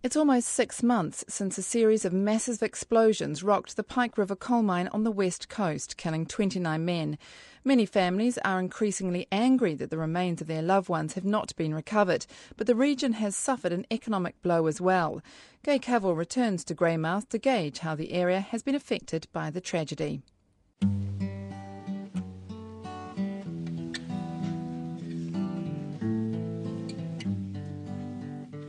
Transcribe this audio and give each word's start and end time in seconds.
It's 0.00 0.14
almost 0.14 0.46
six 0.46 0.80
months 0.80 1.24
since 1.26 1.58
a 1.58 1.62
series 1.62 2.04
of 2.04 2.12
massive 2.12 2.62
explosions 2.62 3.42
rocked 3.42 3.74
the 3.74 3.82
Pike 3.82 4.16
River 4.16 4.36
coal 4.36 4.62
mine 4.62 4.86
on 4.92 5.02
the 5.02 5.10
west 5.10 5.48
coast, 5.48 5.96
killing 5.96 6.24
29 6.24 6.84
men. 6.84 7.18
Many 7.64 7.84
families 7.84 8.38
are 8.44 8.60
increasingly 8.60 9.26
angry 9.32 9.74
that 9.74 9.90
the 9.90 9.98
remains 9.98 10.40
of 10.40 10.46
their 10.46 10.62
loved 10.62 10.88
ones 10.88 11.14
have 11.14 11.24
not 11.24 11.54
been 11.56 11.74
recovered, 11.74 12.26
but 12.56 12.68
the 12.68 12.76
region 12.76 13.14
has 13.14 13.34
suffered 13.34 13.72
an 13.72 13.86
economic 13.90 14.40
blow 14.40 14.68
as 14.68 14.80
well. 14.80 15.20
Gay 15.64 15.80
Cavill 15.80 16.16
returns 16.16 16.62
to 16.66 16.76
Greymouth 16.76 17.28
to 17.30 17.38
gauge 17.38 17.80
how 17.80 17.96
the 17.96 18.12
area 18.12 18.38
has 18.38 18.62
been 18.62 18.76
affected 18.76 19.26
by 19.32 19.50
the 19.50 19.60
tragedy. 19.60 20.22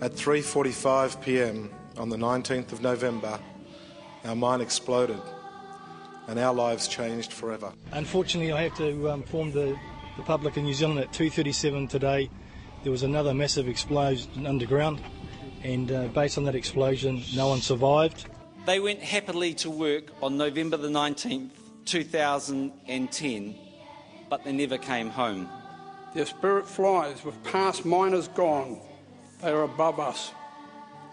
At 0.02 0.14
3:45 0.14 1.22
p.m. 1.22 1.70
on 1.98 2.10
the 2.10 2.18
19th 2.18 2.72
of 2.72 2.82
November, 2.82 3.40
our 4.26 4.36
mine 4.36 4.62
exploded 4.62 5.22
and 6.28 6.40
our 6.40 6.54
lives 6.54 6.88
changed 6.88 7.34
forever. 7.34 7.74
Unfortunately, 7.92 8.52
I 8.52 8.64
have 8.64 8.76
to 8.78 9.10
um, 9.10 9.22
inform 9.22 9.52
the, 9.52 9.78
the 10.16 10.24
public 10.24 10.58
in 10.58 10.66
New 10.66 10.74
Zealand 10.74 11.00
at 11.00 11.12
2:37 11.12 11.90
today 11.90 12.30
there 12.84 12.92
was 12.92 13.04
another 13.04 13.34
massive 13.34 13.68
explosion 13.68 14.48
underground, 14.48 15.02
and 15.64 15.92
uh, 15.92 16.08
based 16.08 16.38
on 16.38 16.46
that 16.46 16.56
explosion, 16.56 17.22
no 17.36 17.50
one 17.50 17.60
survived. 17.60 18.26
They 18.66 18.80
went 18.80 19.02
happily 19.02 19.54
to 19.56 19.70
work 19.70 20.06
on 20.22 20.38
November 20.38 20.78
the 20.78 20.88
19th, 20.88 21.50
2010, 21.86 23.56
but 24.30 24.44
they 24.44 24.54
never 24.54 24.78
came 24.78 25.10
home. 25.10 25.50
Their 26.14 26.26
spirit 26.26 26.68
flies 26.68 27.24
with 27.26 27.42
past 27.44 27.86
miners 27.86 28.28
gone 28.30 28.80
they 29.42 29.52
are 29.52 29.64
above 29.64 30.00
us, 30.00 30.32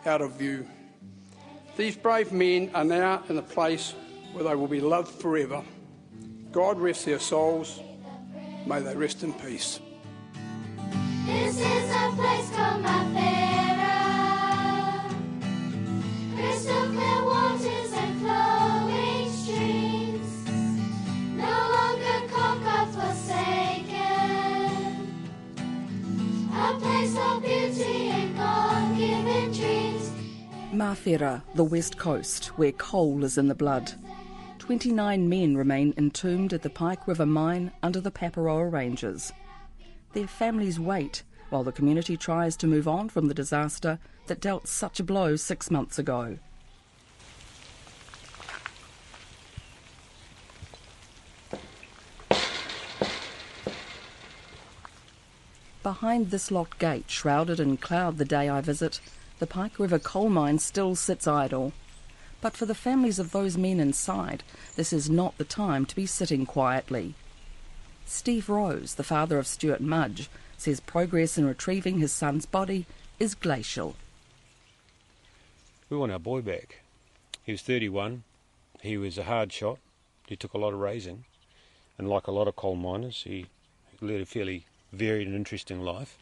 out 0.05 0.21
of 0.21 0.33
view. 0.33 0.67
These 1.77 1.97
brave 1.97 2.33
men 2.33 2.71
are 2.75 2.85
now 2.85 3.23
in 3.29 3.37
a 3.39 3.43
place 3.43 3.95
where 4.33 4.45
they 4.45 4.55
will 4.55 4.69
be 4.69 4.81
loved 4.81 5.21
forever. 5.21 5.63
God 6.53 6.79
rest 6.79 7.05
their 7.05 7.19
souls. 7.19 7.81
May 8.67 8.81
they 8.81 8.97
rest 8.97 9.23
in 9.23 9.33
peace. 9.35 9.81
This 11.27 11.57
is 11.57 11.91
a 11.91 12.13
place 12.17 12.51
called 12.51 12.83
Mawhera. 12.83 13.16
Mawhera, 30.77 31.43
the 31.55 31.65
west 31.65 31.97
coast, 31.97 32.49
where 32.59 32.71
coal 32.71 33.25
is 33.25 33.39
in 33.39 33.49
the 33.49 33.55
blood. 33.55 33.95
29 34.59 35.27
men 35.27 35.57
remain 35.57 35.95
entombed 35.97 36.53
at 36.53 36.61
the 36.61 36.69
Pike 36.69 37.09
River 37.09 37.25
mine 37.25 37.73
under 37.83 37.99
the 37.99 38.11
Paparoa 38.11 38.71
Ranges. 38.71 39.33
Their 40.13 40.27
families 40.27 40.79
wait 40.79 41.23
while 41.49 41.65
the 41.65 41.73
community 41.73 42.19
tries 42.19 42.59
to 42.59 42.67
move 42.67 42.87
on 42.87 43.09
from 43.09 43.27
the 43.27 43.33
disaster 43.33 43.99
that 44.27 44.43
dealt 44.43 44.69
such 44.69 45.01
a 45.01 45.05
blow 45.05 45.37
six 45.37 45.71
months 45.71 45.99
ago. 45.99 46.37
Behind 55.83 56.31
this 56.31 56.51
locked 56.51 56.79
gate, 56.79 57.11
shrouded 57.11 57.61
in 57.61 57.79
cloud 57.79 58.19
the 58.19 58.27
day 58.27 58.51
I 58.51 58.61
visit, 58.61 59.01
the 59.39 59.47
Pike 59.47 59.79
River 59.79 59.99
coal 59.99 60.29
mine 60.29 60.59
still 60.59 60.95
sits 60.95 61.27
idle. 61.27 61.73
But 62.41 62.57
for 62.57 62.67
the 62.67 62.75
families 62.75 63.19
of 63.19 63.33
those 63.33 63.57
men 63.57 63.81
inside, 63.81 64.43
this 64.77 64.93
is 64.93 65.11
not 65.11 65.37
the 65.39 65.45
time 65.45 65.87
to 65.87 65.97
be 65.97 66.07
sitting 66.07 66.47
quietly. 66.47 67.15
Steve 68.05 68.49
Rose, 68.49 68.95
the 68.95 69.05
father 69.05 69.39
of 69.39 69.47
Stuart 69.47 69.81
Mudge, 69.81 70.29
says 70.57 70.81
progress 70.81 71.37
in 71.37 71.47
retrieving 71.47 71.99
his 71.99 72.13
son's 72.13 72.47
body 72.47 72.87
is 73.19 73.35
glacial. 73.35 73.97
We 75.91 75.97
want 75.97 76.13
our 76.13 76.19
boy 76.19 76.41
back. 76.41 76.81
He 77.45 77.53
was 77.53 77.63
31. 77.63 78.23
He 78.81 78.97
was 78.97 79.19
a 79.19 79.25
hard 79.25 79.53
shot. 79.53 79.79
He 80.27 80.37
took 80.37 80.55
a 80.55 80.59
lot 80.59 80.73
of 80.73 80.81
raising. 80.81 81.25
And 81.99 82.09
like 82.09 82.27
a 82.27 82.33
lot 82.33 82.49
of 82.49 82.57
coal 82.57 82.77
miners, 82.77 83.23
he 83.23 83.47
led 84.01 84.21
a 84.21 84.27
fairly 84.27 84.67
varied 84.93 85.27
and 85.27 85.37
interesting 85.37 85.81
life. 85.81 86.19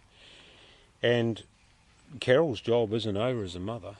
And 1.02 1.42
Carol's 2.20 2.60
job 2.60 2.92
isn't 2.92 3.16
over 3.16 3.42
as 3.42 3.54
a 3.54 3.60
mother 3.60 3.96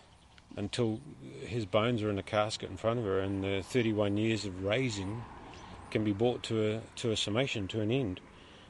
until 0.57 1.01
his 1.41 1.67
bones 1.67 2.03
are 2.03 2.11
in 2.11 2.19
a 2.19 2.23
casket 2.23 2.71
in 2.71 2.77
front 2.77 2.99
of 2.99 3.05
her 3.05 3.19
and 3.19 3.43
the 3.43 3.63
31 3.63 4.17
years 4.17 4.45
of 4.45 4.65
raising 4.65 5.23
can 5.91 6.05
be 6.05 6.13
brought 6.13 6.43
to 6.45 6.75
a, 6.75 6.81
to 6.97 7.11
a 7.11 7.17
summation, 7.17 7.69
to 7.69 7.81
an 7.81 7.91
end. 7.91 8.21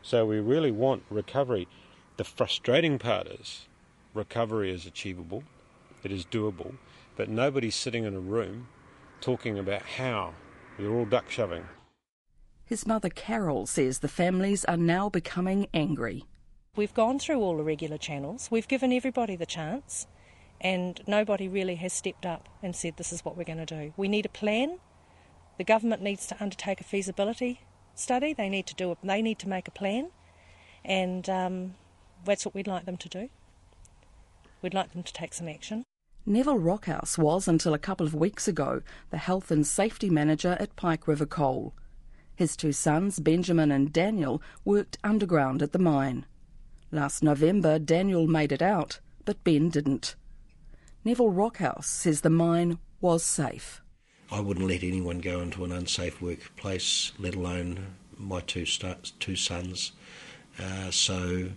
So 0.03 0.27
we 0.27 0.38
really 0.38 0.71
want 0.71 1.04
recovery. 1.10 1.69
The 2.16 2.25
frustrating 2.25 2.99
part 2.99 3.27
is 3.27 3.66
recovery 4.15 4.71
is 4.71 4.87
achievable, 4.87 5.43
it 6.03 6.12
is 6.12 6.25
doable, 6.25 6.75
but 7.16 7.28
nobody's 7.28 7.75
sitting 7.75 8.04
in 8.04 8.15
a 8.15 8.21
room 8.21 8.69
talking 9.21 9.59
about 9.59 9.83
how. 9.83 10.34
They're 10.78 10.91
all 10.91 11.04
duck 11.04 11.31
shoving. 11.31 11.65
His 12.66 12.87
mother 12.87 13.09
Carol 13.09 13.66
says 13.66 13.99
the 13.99 14.09
families 14.09 14.65
are 14.65 14.77
now 14.77 15.09
becoming 15.09 15.66
angry. 15.72 16.25
We've 16.76 16.94
gone 16.94 17.20
through 17.20 17.40
all 17.40 17.56
the 17.56 17.62
regular 17.62 17.98
channels, 17.98 18.48
we've 18.50 18.66
given 18.66 18.92
everybody 18.92 19.36
the 19.36 19.46
chance, 19.46 20.08
and 20.60 21.00
nobody 21.06 21.46
really 21.46 21.76
has 21.76 21.92
stepped 21.92 22.26
up 22.26 22.48
and 22.64 22.74
said 22.74 22.96
this 22.96 23.12
is 23.12 23.24
what 23.24 23.36
we're 23.36 23.44
going 23.44 23.64
to 23.64 23.66
do. 23.66 23.92
We 23.96 24.08
need 24.08 24.26
a 24.26 24.30
plan. 24.30 24.78
The 25.56 25.62
government 25.62 26.02
needs 26.02 26.26
to 26.26 26.36
undertake 26.42 26.80
a 26.80 26.84
feasibility 26.84 27.60
study. 27.94 28.32
They 28.32 28.48
need 28.48 28.66
to 28.66 28.74
do 28.74 28.90
it. 28.90 28.98
They 29.04 29.22
need 29.22 29.38
to 29.38 29.48
make 29.48 29.68
a 29.68 29.70
plan, 29.70 30.10
and 30.84 31.30
um, 31.30 31.74
that's 32.24 32.44
what 32.44 32.56
we'd 32.56 32.66
like 32.66 32.86
them 32.86 32.96
to 32.96 33.08
do. 33.08 33.28
We'd 34.60 34.74
like 34.74 34.92
them 34.92 35.04
to 35.04 35.12
take 35.12 35.32
some 35.32 35.48
action. 35.48 35.84
Neville 36.26 36.58
Rockhouse 36.58 37.16
was, 37.16 37.46
until 37.46 37.74
a 37.74 37.78
couple 37.78 38.04
of 38.04 38.14
weeks 38.14 38.48
ago, 38.48 38.82
the 39.10 39.18
health 39.18 39.52
and 39.52 39.64
safety 39.64 40.10
manager 40.10 40.56
at 40.58 40.74
Pike 40.74 41.06
River 41.06 41.26
Coal. 41.26 41.72
His 42.34 42.56
two 42.56 42.72
sons, 42.72 43.20
Benjamin 43.20 43.70
and 43.70 43.92
Daniel, 43.92 44.42
worked 44.64 44.98
underground 45.04 45.62
at 45.62 45.70
the 45.70 45.78
mine. 45.78 46.26
Last 46.94 47.25
November, 47.25 47.81
Daniel 47.81 48.28
made 48.28 48.53
it 48.53 48.62
out, 48.62 49.00
but 49.25 49.43
Ben 49.43 49.69
didn't. 49.69 50.15
Neville 51.05 51.32
Rockhouse 51.32 51.88
says 51.88 52.21
the 52.21 52.31
mine 52.31 52.78
was 53.00 53.25
safe. 53.25 53.82
I 54.31 54.38
wouldn't 54.38 54.69
let 54.69 54.84
anyone 54.84 55.19
go 55.19 55.41
into 55.41 55.65
an 55.65 55.72
unsafe 55.72 56.22
workplace, 56.22 57.10
let 57.19 57.34
alone 57.34 57.97
my 58.16 58.38
two 58.43 58.65
two 59.19 59.34
sons. 59.34 59.91
Uh, 60.56 60.93
so, 60.93 61.49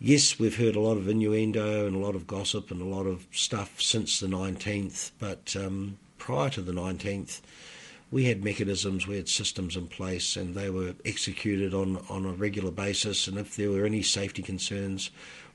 yes, 0.00 0.40
we've 0.40 0.56
heard 0.56 0.74
a 0.74 0.80
lot 0.80 0.96
of 0.96 1.06
innuendo 1.08 1.86
and 1.86 1.94
a 1.94 2.00
lot 2.00 2.16
of 2.16 2.26
gossip 2.26 2.72
and 2.72 2.82
a 2.82 2.96
lot 2.96 3.06
of 3.06 3.28
stuff 3.30 3.80
since 3.80 4.18
the 4.18 4.26
19th, 4.26 5.12
but 5.20 5.54
um, 5.54 5.96
prior 6.18 6.50
to 6.50 6.60
the 6.60 6.72
19th, 6.72 7.40
we 8.10 8.24
had 8.24 8.42
mechanisms, 8.42 9.06
we 9.06 9.16
had 9.16 9.28
systems 9.28 9.76
in 9.76 9.86
place, 9.86 10.36
and 10.36 10.54
they 10.54 10.70
were 10.70 10.94
executed 11.04 11.74
on, 11.74 12.04
on 12.08 12.26
a 12.26 12.32
regular 12.32 12.70
basis. 12.70 13.28
And 13.28 13.38
if 13.38 13.56
there 13.56 13.70
were 13.70 13.84
any 13.84 14.02
safety 14.02 14.42
concerns, 14.42 15.10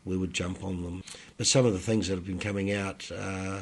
we 0.05 0.15
would 0.15 0.33
jump 0.33 0.63
on 0.63 0.83
them. 0.83 1.03
But 1.37 1.47
some 1.47 1.65
of 1.65 1.73
the 1.73 1.79
things 1.79 2.07
that 2.07 2.15
have 2.15 2.25
been 2.25 2.39
coming 2.39 2.71
out, 2.71 3.11
uh, 3.11 3.61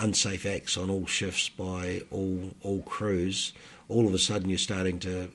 unsafe 0.00 0.46
acts 0.46 0.76
on 0.76 0.90
all 0.90 1.06
shifts 1.06 1.48
by 1.48 2.02
all 2.10 2.54
all 2.62 2.82
crews, 2.82 3.52
all 3.88 4.06
of 4.06 4.14
a 4.14 4.18
sudden 4.18 4.48
you're 4.48 4.58
starting 4.58 4.98
to 5.00 5.30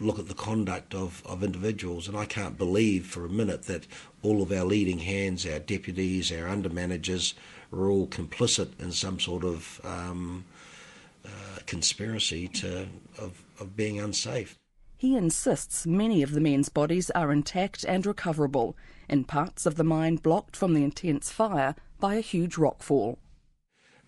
look 0.00 0.18
at 0.18 0.28
the 0.28 0.34
conduct 0.34 0.94
of, 0.94 1.22
of 1.26 1.42
individuals, 1.42 2.06
and 2.06 2.16
I 2.16 2.24
can't 2.24 2.56
believe 2.56 3.06
for 3.06 3.24
a 3.24 3.28
minute 3.28 3.64
that 3.64 3.86
all 4.22 4.42
of 4.42 4.52
our 4.52 4.64
leading 4.64 5.00
hands, 5.00 5.44
our 5.44 5.58
deputies, 5.58 6.30
our 6.30 6.48
under 6.48 6.68
managers, 6.68 7.34
are 7.72 7.88
all 7.88 8.06
complicit 8.06 8.78
in 8.78 8.92
some 8.92 9.18
sort 9.18 9.44
of 9.44 9.80
um, 9.84 10.44
uh, 11.28 11.58
conspiracy 11.66 12.48
to 12.48 12.88
of, 13.18 13.44
of 13.60 13.76
being 13.76 14.00
unsafe. 14.00 14.58
He 14.96 15.14
insists 15.14 15.86
many 15.86 16.24
of 16.24 16.32
the 16.32 16.40
men's 16.40 16.68
bodies 16.68 17.08
are 17.10 17.30
intact 17.30 17.84
and 17.84 18.04
recoverable, 18.04 18.76
in 19.08 19.24
parts 19.24 19.64
of 19.64 19.76
the 19.76 19.84
mine 19.84 20.16
blocked 20.16 20.56
from 20.56 20.74
the 20.74 20.82
intense 20.82 21.30
fire 21.30 21.76
by 22.00 22.16
a 22.16 22.20
huge 22.20 22.56
rockfall. 22.56 23.18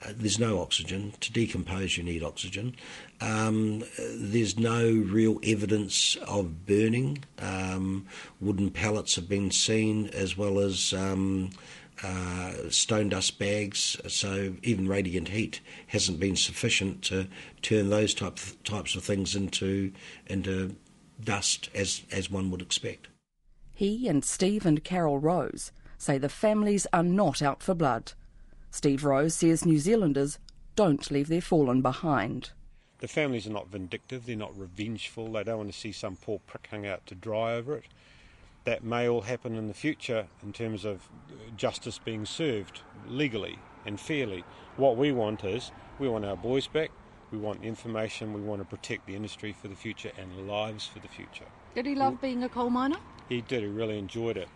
Uh, 0.02 0.12
there's 0.16 0.38
no 0.38 0.60
oxygen. 0.60 1.12
To 1.20 1.32
decompose, 1.32 1.96
you 1.96 2.02
need 2.02 2.22
oxygen. 2.22 2.74
Um, 3.20 3.84
there's 3.98 4.58
no 4.58 4.90
real 4.90 5.38
evidence 5.44 6.16
of 6.26 6.66
burning. 6.66 7.22
Um, 7.38 8.06
wooden 8.40 8.70
pallets 8.70 9.14
have 9.16 9.28
been 9.28 9.50
seen, 9.50 10.08
as 10.08 10.38
well 10.38 10.58
as 10.58 10.94
um, 10.94 11.50
uh, 12.02 12.52
stone 12.70 13.08
dust 13.10 13.38
bags, 13.38 13.96
so 14.06 14.54
even 14.62 14.88
radiant 14.88 15.28
heat 15.28 15.60
hasn't 15.88 16.20
been 16.20 16.36
sufficient 16.36 17.02
to 17.02 17.26
turn 17.62 17.90
those 17.90 18.14
type, 18.14 18.38
types 18.64 18.94
of 18.94 19.04
things 19.04 19.34
into 19.34 19.92
into 20.26 20.76
dust 21.22 21.68
as 21.74 22.02
as 22.10 22.30
one 22.30 22.50
would 22.50 22.62
expect. 22.62 23.08
He 23.72 24.08
and 24.08 24.24
Steve 24.24 24.66
and 24.66 24.82
Carol 24.84 25.18
Rose 25.18 25.72
say 25.98 26.18
the 26.18 26.28
families 26.28 26.86
are 26.92 27.02
not 27.02 27.42
out 27.42 27.62
for 27.62 27.74
blood. 27.74 28.12
Steve 28.70 29.04
Rose 29.04 29.34
says 29.34 29.66
New 29.66 29.78
Zealanders 29.78 30.38
don't 30.76 31.10
leave 31.10 31.28
their 31.28 31.40
fallen 31.40 31.82
behind. 31.82 32.50
The 32.98 33.08
families 33.08 33.46
are 33.46 33.52
not 33.52 33.68
vindictive, 33.68 34.26
they're 34.26 34.36
not 34.36 34.56
revengeful, 34.56 35.32
they 35.32 35.44
don't 35.44 35.58
want 35.58 35.72
to 35.72 35.78
see 35.78 35.92
some 35.92 36.16
poor 36.16 36.38
prick 36.46 36.68
hung 36.70 36.86
out 36.86 37.06
to 37.06 37.14
dry 37.14 37.54
over 37.54 37.76
it. 37.76 37.84
That 38.64 38.84
may 38.84 39.08
all 39.08 39.22
happen 39.22 39.56
in 39.56 39.68
the 39.68 39.74
future 39.74 40.26
in 40.42 40.52
terms 40.52 40.84
of 40.84 41.08
justice 41.56 41.98
being 41.98 42.26
served 42.26 42.82
legally 43.06 43.58
and 43.86 43.98
fairly. 43.98 44.44
What 44.76 44.96
we 44.96 45.12
want 45.12 45.44
is 45.44 45.72
we 45.98 46.08
want 46.08 46.24
our 46.24 46.36
boys 46.36 46.66
back, 46.66 46.90
we 47.30 47.38
want 47.38 47.64
information, 47.64 48.34
we 48.34 48.40
want 48.40 48.60
to 48.60 48.64
protect 48.64 49.06
the 49.06 49.16
industry 49.16 49.52
for 49.52 49.68
the 49.68 49.76
future 49.76 50.12
and 50.18 50.46
lives 50.46 50.86
for 50.86 50.98
the 50.98 51.08
future. 51.08 51.46
Did 51.74 51.86
he 51.86 51.94
love 51.94 52.20
being 52.20 52.42
a 52.44 52.48
coal 52.48 52.70
miner? 52.70 52.98
He 53.28 53.40
did, 53.40 53.62
he 53.62 53.68
really 53.68 53.98
enjoyed 53.98 54.36
it. 54.36 54.48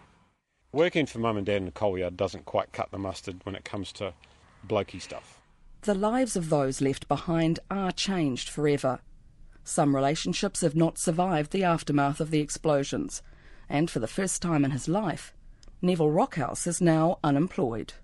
Working 0.73 1.07
for 1.07 1.21
mum 1.21 1.37
and 1.37 1.47
dad 1.47 1.59
in 1.59 1.67
the 1.67 1.71
coal 1.71 1.97
yard 1.97 2.17
doesn't 2.17 2.47
quite 2.47 2.73
cut 2.73 2.91
the 2.91 2.99
mustard 2.99 3.41
when 3.45 3.55
it 3.55 3.65
comes 3.65 3.93
to 3.93 4.13
blokey 4.67 5.01
stuff. 5.01 5.41
The 5.83 5.95
lives 5.95 6.35
of 6.35 6.51
those 6.51 6.81
left 6.81 7.07
behind 7.09 7.61
are 7.71 7.93
changed 7.93 8.49
forever. 8.49 9.01
Some 9.63 9.95
relationships 9.95 10.63
have 10.63 10.75
not 10.75 10.99
survived 10.99 11.53
the 11.53 11.63
aftermath 11.63 12.21
of 12.21 12.31
the 12.31 12.41
explosions, 12.41 13.23
and 13.69 13.91
for 13.91 13.99
the 13.99 14.07
first 14.07 14.43
time 14.43 14.65
in 14.65 14.71
his 14.71 14.89
life, 14.89 15.33
Neville 15.83 16.11
Rockhouse 16.11 16.67
is 16.67 16.81
now 16.81 17.19
unemployed. 17.23 17.95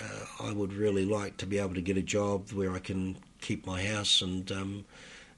Uh, 0.00 0.46
I 0.48 0.52
would 0.52 0.72
really 0.72 1.04
like 1.04 1.36
to 1.38 1.46
be 1.46 1.58
able 1.58 1.74
to 1.74 1.80
get 1.80 1.96
a 1.96 2.02
job 2.02 2.52
where 2.52 2.72
I 2.72 2.78
can 2.78 3.16
keep 3.40 3.66
my 3.66 3.82
house 3.84 4.22
and 4.22 4.50
um, 4.52 4.84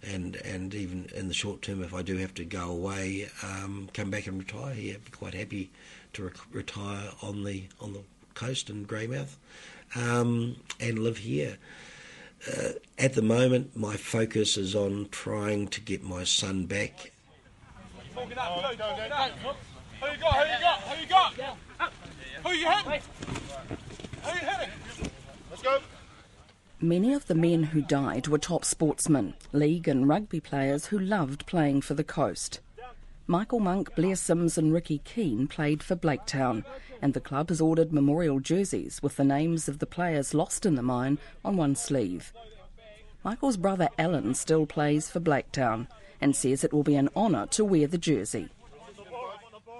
and 0.02 0.36
and 0.36 0.74
even 0.74 1.08
in 1.14 1.28
the 1.28 1.34
short 1.34 1.62
term, 1.62 1.82
if 1.82 1.94
I 1.94 2.02
do 2.02 2.16
have 2.16 2.34
to 2.34 2.44
go 2.44 2.70
away, 2.70 3.28
um, 3.42 3.88
come 3.94 4.10
back 4.10 4.26
and 4.26 4.38
retire 4.38 4.74
here. 4.74 4.94
I'd 4.94 5.04
be 5.04 5.10
quite 5.10 5.34
happy 5.34 5.70
to 6.14 6.24
re- 6.24 6.30
retire 6.52 7.10
on 7.22 7.44
the 7.44 7.64
on 7.80 7.92
the 7.92 8.02
coast 8.34 8.70
in 8.70 8.86
Greymouth 8.86 9.36
um, 9.94 10.56
and 10.78 10.98
live 10.98 11.18
here. 11.18 11.58
Uh, 12.50 12.70
at 12.98 13.14
the 13.14 13.22
moment, 13.22 13.76
my 13.76 13.96
focus 13.96 14.56
is 14.56 14.74
on 14.74 15.08
trying 15.10 15.68
to 15.68 15.80
get 15.80 16.02
my 16.02 16.24
son 16.24 16.64
back. 16.64 17.12
Who 18.30 18.36
you 18.36 18.76
got? 18.76 18.96
Who 20.00 20.10
you 20.12 20.60
got? 20.60 20.80
Who 20.82 21.00
you 21.00 21.08
got? 21.08 21.34
Who 22.44 22.52
you 22.52 22.68
hitting? 22.68 23.02
Who 24.22 24.30
you 24.30 24.46
hitting? 24.46 24.70
Let's 25.50 25.62
go. 25.62 25.78
Many 26.80 27.12
of 27.12 27.26
the 27.26 27.34
men 27.34 27.64
who 27.64 27.82
died 27.82 28.28
were 28.28 28.38
top 28.38 28.64
sportsmen, 28.64 29.34
league 29.52 29.88
and 29.88 30.08
rugby 30.08 30.38
players 30.38 30.86
who 30.86 30.98
loved 30.98 31.44
playing 31.46 31.80
for 31.82 31.94
the 31.94 32.04
coast. 32.04 32.60
Michael 33.26 33.60
Monk, 33.60 33.94
Blair 33.96 34.16
Sims, 34.16 34.56
and 34.56 34.72
Riki 34.72 34.98
Keane 34.98 35.48
played 35.48 35.82
for 35.82 35.96
Blaketown, 35.96 36.64
and 37.02 37.14
the 37.14 37.20
club 37.20 37.48
has 37.48 37.60
ordered 37.60 37.92
memorial 37.92 38.38
jerseys 38.38 39.02
with 39.02 39.16
the 39.16 39.24
names 39.24 39.68
of 39.68 39.80
the 39.80 39.86
players 39.86 40.34
lost 40.34 40.64
in 40.64 40.76
the 40.76 40.82
mine 40.82 41.18
on 41.44 41.56
one 41.56 41.74
sleeve. 41.74 42.32
Michael's 43.24 43.56
brother 43.56 43.88
Alan 43.98 44.34
still 44.34 44.66
plays 44.66 45.10
for 45.10 45.20
Blaketown 45.20 45.88
and 46.20 46.34
says 46.36 46.64
it 46.64 46.72
will 46.72 46.82
be 46.82 46.96
an 46.96 47.08
honour 47.16 47.46
to 47.48 47.64
wear 47.64 47.86
the 47.86 47.98
jersey. 47.98 48.48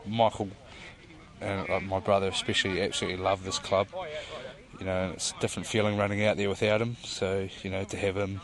Michael 0.07 0.49
and 1.41 1.69
uh, 1.71 1.81
my 1.81 2.01
brother 2.01 2.29
especially 2.29 2.81
absolutely 2.83 3.23
love 3.23 3.45
this 3.45 3.59
club. 3.59 3.89
You 4.79 4.87
know, 4.87 5.11
it's 5.15 5.33
a 5.33 5.41
different 5.41 5.67
feeling 5.67 5.97
running 5.97 6.25
out 6.25 6.37
there 6.37 6.49
without 6.49 6.81
him. 6.81 6.97
So 7.05 7.49
you 7.63 7.71
know, 7.71 7.85
to 7.85 7.97
have 7.97 8.17
him 8.17 8.41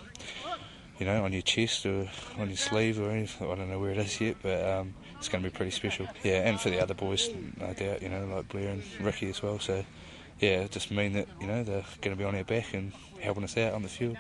you 0.99 1.05
know, 1.05 1.25
on 1.25 1.33
your 1.33 1.43
chest 1.43 1.85
or 1.85 2.09
on 2.39 2.49
your 2.49 2.57
sleeve 2.57 3.01
or 3.01 3.11
anything. 3.11 3.51
I 3.51 3.55
don't 3.55 3.69
know 3.69 3.79
where 3.79 3.91
it 3.91 3.99
is 3.99 4.21
yet, 4.21 4.37
but 4.43 4.65
um, 4.67 4.95
it's 5.19 5.29
going 5.29 5.43
to 5.43 5.51
be 5.51 5.55
pretty 5.55 5.71
special. 5.71 6.07
Yeah, 6.23 6.49
and 6.49 6.61
for 6.61 6.71
the 6.71 6.81
other 6.81 6.95
boys, 6.95 7.29
no 7.61 7.73
doubt, 7.75 8.03
you 8.03 8.09
know, 8.09 8.27
like 8.27 8.49
Blair 8.49 8.71
and 8.71 8.83
Riki 9.01 9.29
as 9.29 9.43
well. 9.43 9.59
So, 9.59 9.85
yeah, 10.41 10.67
just 10.69 10.91
mean 10.91 11.13
that, 11.15 11.29
you 11.41 11.47
know, 11.47 11.63
they're 11.63 11.85
going 12.01 12.17
to 12.17 12.19
be 12.19 12.25
on 12.25 12.35
our 12.35 12.45
back 12.45 12.73
and 12.73 12.93
helping 13.21 13.45
us 13.45 13.57
out 13.57 13.75
on 13.75 13.83
the 13.83 13.89
field. 13.89 14.17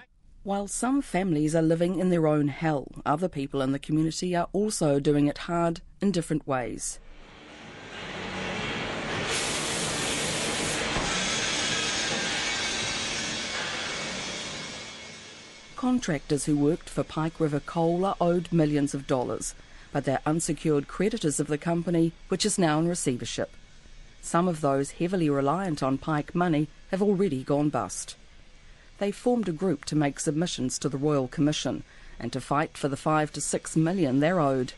While 0.46 0.68
some 0.68 1.02
families 1.02 1.56
are 1.56 1.60
living 1.60 1.98
in 1.98 2.10
their 2.10 2.28
own 2.28 2.46
hell, 2.46 2.86
other 3.04 3.28
people 3.28 3.60
in 3.62 3.72
the 3.72 3.80
community 3.80 4.36
are 4.36 4.46
also 4.52 5.00
doing 5.00 5.26
it 5.26 5.38
hard 5.38 5.80
in 6.00 6.12
different 6.12 6.46
ways. 6.46 7.00
Contractors 15.74 16.44
who 16.44 16.56
worked 16.56 16.88
for 16.88 17.02
Pike 17.02 17.40
River 17.40 17.58
Coal 17.58 18.04
are 18.04 18.14
owed 18.20 18.52
millions 18.52 18.94
of 18.94 19.08
dollars, 19.08 19.52
but 19.90 20.04
they're 20.04 20.20
unsecured 20.24 20.86
creditors 20.86 21.40
of 21.40 21.48
the 21.48 21.58
company, 21.58 22.12
which 22.28 22.46
is 22.46 22.56
now 22.56 22.78
in 22.78 22.86
receivership. 22.86 23.50
Some 24.22 24.46
of 24.46 24.60
those 24.60 24.92
heavily 24.92 25.28
reliant 25.28 25.82
on 25.82 25.98
Pike 25.98 26.36
money 26.36 26.68
have 26.92 27.02
already 27.02 27.42
gone 27.42 27.68
bust. 27.68 28.14
They 28.98 29.10
formed 29.10 29.48
a 29.48 29.52
group 29.52 29.84
to 29.86 29.96
make 29.96 30.20
submissions 30.20 30.78
to 30.78 30.88
the 30.88 30.98
Royal 30.98 31.28
Commission 31.28 31.82
and 32.18 32.32
to 32.32 32.40
fight 32.40 32.78
for 32.78 32.88
the 32.88 32.96
five 32.96 33.32
to 33.32 33.40
six 33.40 33.76
million 33.76 34.20
they're 34.20 34.40
owed. 34.40 34.72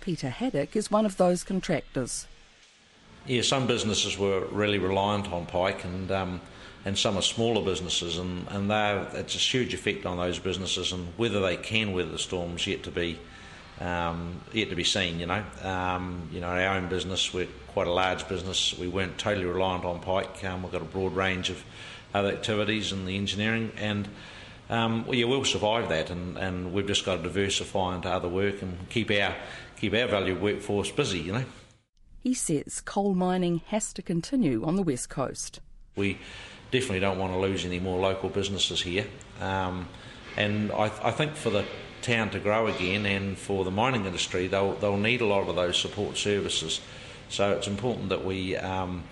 Peter 0.00 0.30
Haddock 0.30 0.76
is 0.76 0.90
one 0.90 1.06
of 1.06 1.16
those 1.16 1.44
contractors. 1.44 2.26
Yeah, 3.26 3.42
some 3.42 3.66
businesses 3.66 4.16
were 4.16 4.46
really 4.46 4.78
reliant 4.78 5.32
on 5.32 5.46
Pike, 5.46 5.84
and 5.84 6.10
um, 6.12 6.40
and 6.84 6.96
some 6.96 7.16
are 7.18 7.22
smaller 7.22 7.64
businesses, 7.64 8.18
and, 8.18 8.46
and 8.48 8.70
it's 9.14 9.34
a 9.34 9.38
huge 9.38 9.74
effect 9.74 10.06
on 10.06 10.16
those 10.16 10.38
businesses, 10.38 10.92
and 10.92 11.08
whether 11.16 11.40
they 11.40 11.56
can 11.56 11.92
weather 11.92 12.12
the 12.12 12.18
storms 12.18 12.66
yet 12.68 12.84
to 12.84 12.92
be 12.92 13.18
um, 13.80 14.40
yet 14.52 14.70
to 14.70 14.76
be 14.76 14.84
seen. 14.84 15.18
You 15.18 15.26
know, 15.26 15.44
um, 15.62 16.28
you 16.32 16.40
know, 16.40 16.46
our 16.46 16.76
own 16.76 16.88
business, 16.88 17.34
we're 17.34 17.48
quite 17.68 17.88
a 17.88 17.92
large 17.92 18.28
business. 18.28 18.78
We 18.78 18.86
weren't 18.86 19.18
totally 19.18 19.46
reliant 19.46 19.84
on 19.84 19.98
Pike. 19.98 20.44
Um, 20.44 20.62
we've 20.62 20.72
got 20.72 20.82
a 20.82 20.84
broad 20.84 21.16
range 21.16 21.50
of 21.50 21.64
other 22.16 22.30
activities 22.30 22.92
and 22.92 23.06
the 23.06 23.16
engineering, 23.16 23.72
and 23.76 24.08
um, 24.68 25.06
well, 25.06 25.14
yeah, 25.14 25.26
we'll 25.26 25.44
survive 25.44 25.88
that, 25.90 26.10
and, 26.10 26.36
and 26.36 26.72
we've 26.72 26.86
just 26.86 27.04
got 27.04 27.16
to 27.16 27.22
diversify 27.22 27.96
into 27.96 28.08
other 28.08 28.28
work 28.28 28.62
and 28.62 28.88
keep 28.88 29.10
our 29.10 29.34
keep 29.76 29.94
our 29.94 30.08
valued 30.08 30.40
workforce 30.40 30.90
busy. 30.90 31.20
You 31.20 31.32
know. 31.32 31.44
He 32.22 32.34
says 32.34 32.80
coal 32.80 33.14
mining 33.14 33.62
has 33.66 33.92
to 33.92 34.02
continue 34.02 34.64
on 34.64 34.74
the 34.74 34.82
west 34.82 35.08
coast. 35.08 35.60
We 35.94 36.18
definitely 36.70 37.00
don't 37.00 37.18
want 37.18 37.32
to 37.32 37.38
lose 37.38 37.64
any 37.64 37.78
more 37.78 38.00
local 38.00 38.28
businesses 38.28 38.82
here. 38.82 39.06
Um, 39.40 39.88
and 40.36 40.72
I, 40.72 40.90
I, 41.02 41.10
think 41.12 41.36
for 41.36 41.50
the 41.50 41.64
town 42.02 42.30
to 42.30 42.38
grow 42.38 42.66
again 42.66 43.06
and 43.06 43.38
for 43.38 43.64
the 43.64 43.70
mining 43.70 44.04
industry, 44.04 44.48
they'll, 44.48 44.74
they'll 44.74 44.96
need 44.96 45.20
a 45.20 45.26
lot 45.26 45.48
of 45.48 45.56
those 45.56 45.78
support 45.78 46.16
services. 46.16 46.80
So 47.28 47.52
it's 47.52 47.66
important 47.66 48.10
that 48.10 48.24
we, 48.24 48.56
um, 48.56 49.04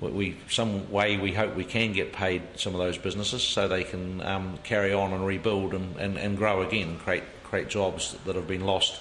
we, 0.00 0.36
some 0.48 0.90
way 0.90 1.16
we 1.16 1.32
hope 1.32 1.54
we 1.54 1.64
can 1.64 1.92
get 1.92 2.12
paid 2.12 2.42
some 2.56 2.74
of 2.74 2.78
those 2.78 2.98
businesses 2.98 3.42
so 3.42 3.66
they 3.66 3.84
can 3.84 4.20
um, 4.22 4.58
carry 4.62 4.92
on 4.92 5.12
and 5.12 5.26
rebuild 5.26 5.74
and, 5.74 5.96
and, 5.96 6.16
and 6.16 6.36
grow 6.36 6.62
again, 6.62 6.98
create, 6.98 7.24
create 7.44 7.68
jobs 7.68 8.16
that 8.24 8.36
have 8.36 8.46
been 8.46 8.64
lost 8.64 9.00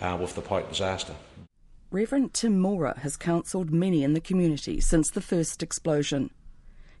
uh, 0.00 0.16
with 0.20 0.34
the 0.34 0.40
Pike 0.40 0.68
disaster. 0.68 1.14
Reverend 1.90 2.32
Tim 2.32 2.58
Mora 2.58 2.98
has 3.00 3.16
counselled 3.16 3.72
many 3.72 4.04
in 4.04 4.12
the 4.12 4.20
community 4.20 4.80
since 4.80 5.10
the 5.10 5.20
first 5.20 5.62
explosion. 5.62 6.30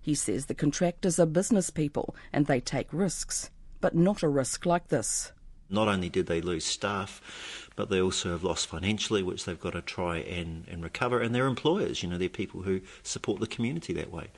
He 0.00 0.14
says 0.14 0.46
the 0.46 0.54
contractors 0.54 1.18
are 1.20 1.26
business 1.26 1.70
people 1.70 2.16
and 2.32 2.46
they 2.46 2.60
take 2.60 2.92
risks, 2.92 3.50
but 3.80 3.94
not 3.94 4.22
a 4.22 4.28
risk 4.28 4.66
like 4.66 4.88
this. 4.88 5.32
Not 5.70 5.88
only 5.88 6.08
did 6.08 6.26
they 6.26 6.40
lose 6.40 6.64
staff, 6.64 7.70
but 7.76 7.88
they 7.88 8.00
also 8.00 8.30
have 8.30 8.44
lost 8.44 8.66
financially, 8.66 9.22
which 9.22 9.44
they've 9.44 9.60
got 9.60 9.72
to 9.72 9.82
try 9.82 10.18
and, 10.18 10.66
and 10.68 10.82
recover. 10.82 11.20
And 11.20 11.34
they're 11.34 11.46
employers, 11.46 12.02
you 12.02 12.08
know, 12.08 12.18
they're 12.18 12.28
people 12.28 12.62
who 12.62 12.80
support 13.02 13.40
the 13.40 13.46
community 13.46 13.92
that 13.94 14.10
way. 14.10 14.28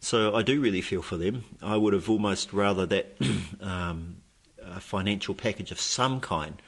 So 0.00 0.34
I 0.34 0.42
do 0.42 0.60
really 0.60 0.80
feel 0.80 1.02
for 1.02 1.16
them. 1.16 1.44
I 1.62 1.76
would 1.76 1.92
have 1.92 2.10
almost 2.10 2.52
rather 2.52 2.86
that 2.86 3.16
um, 3.60 4.16
a 4.62 4.80
financial 4.80 5.34
package 5.34 5.70
of 5.70 5.80
some 5.80 6.20
kind 6.20 6.60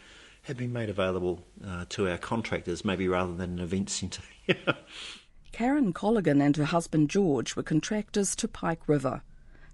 had 0.42 0.56
been 0.56 0.72
made 0.72 0.88
available 0.88 1.44
uh, 1.66 1.84
to 1.90 2.08
our 2.08 2.16
contractors, 2.16 2.84
maybe 2.84 3.06
rather 3.06 3.34
than 3.34 3.58
an 3.58 3.60
event 3.60 3.90
centre. 3.90 4.22
Karen 5.52 5.92
Colligan 5.92 6.40
and 6.40 6.56
her 6.56 6.64
husband 6.64 7.10
George 7.10 7.56
were 7.56 7.62
contractors 7.62 8.36
to 8.36 8.48
Pike 8.48 8.88
River. 8.88 9.22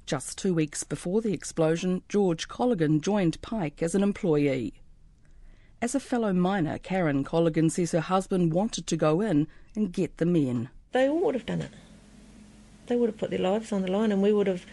Just 0.07 0.37
two 0.37 0.53
weeks 0.53 0.85
before 0.85 1.23
the 1.23 1.33
explosion, 1.33 2.03
George 2.09 2.47
Colligan 2.47 3.01
joined 3.01 3.41
Pike 3.41 3.83
as 3.83 3.95
an 3.95 4.03
employee. 4.03 4.75
As 5.81 5.95
a 5.95 6.01
fellow 6.01 6.33
miner, 6.33 6.79
Karen 6.79 7.25
Colligan 7.25 7.71
says 7.71 7.93
her 7.93 8.01
husband 8.01 8.53
wanted 8.53 8.87
to 8.87 8.97
go 8.97 9.23
in 9.23 9.49
and 9.75 9.93
get 9.93 10.19
the 10.19 10.27
men. 10.27 10.69
They 10.93 11.09
all 11.09 11.25
would 11.25 11.35
have 11.35 11.47
done 11.47 11.63
it. 11.63 11.71
They 12.87 12.97
would 12.97 13.09
have 13.09 13.19
put 13.19 13.31
their 13.31 13.39
lives 13.39 13.73
on 13.73 13.81
the 13.83 13.91
line, 13.91 14.13
and 14.13 14.23
we 14.23 14.33
would 14.33 14.47
have. 14.47 14.67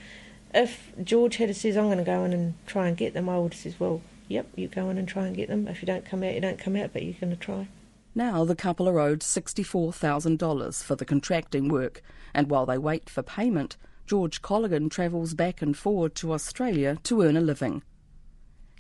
If 0.54 0.92
George 1.02 1.38
had 1.38 1.56
said, 1.56 1.78
"I'm 1.78 1.86
going 1.86 1.98
to 1.98 2.04
go 2.04 2.26
in 2.26 2.34
and 2.34 2.54
try 2.68 2.90
and 2.90 2.98
get 2.98 3.14
them," 3.14 3.30
I 3.30 3.40
would 3.40 3.54
have 3.54 3.62
said, 3.62 3.76
"Well, 3.80 4.02
yep, 4.28 4.48
you 4.56 4.68
go 4.68 4.90
in 4.90 4.98
and 4.98 5.08
try 5.08 5.28
and 5.28 5.36
get 5.36 5.48
them. 5.48 5.68
If 5.70 5.82
you 5.82 5.86
don't 5.86 6.06
come 6.06 6.24
out, 6.24 6.34
you 6.34 6.42
don't 6.42 6.60
come 6.60 6.76
out, 6.76 6.92
but 6.92 7.04
you're 7.04 7.14
going 7.14 7.32
to 7.32 7.38
try." 7.38 7.70
Now 8.14 8.44
the 8.44 8.56
couple 8.56 8.90
are 8.90 9.00
owed 9.00 9.22
$64,000 9.22 10.84
for 10.84 10.96
the 10.96 11.06
contracting 11.06 11.70
work, 11.70 12.04
and 12.34 12.50
while 12.50 12.66
they 12.66 12.78
wait 12.78 13.10
for 13.10 13.24
payment, 13.24 13.78
George 14.06 14.42
Colligan 14.42 14.90
travels 14.90 15.34
back 15.34 15.62
and 15.62 15.78
forward 15.78 16.16
to 16.16 16.34
Australia 16.34 16.98
to 17.04 17.22
earn 17.22 17.38
a 17.38 17.42
living. 17.42 17.84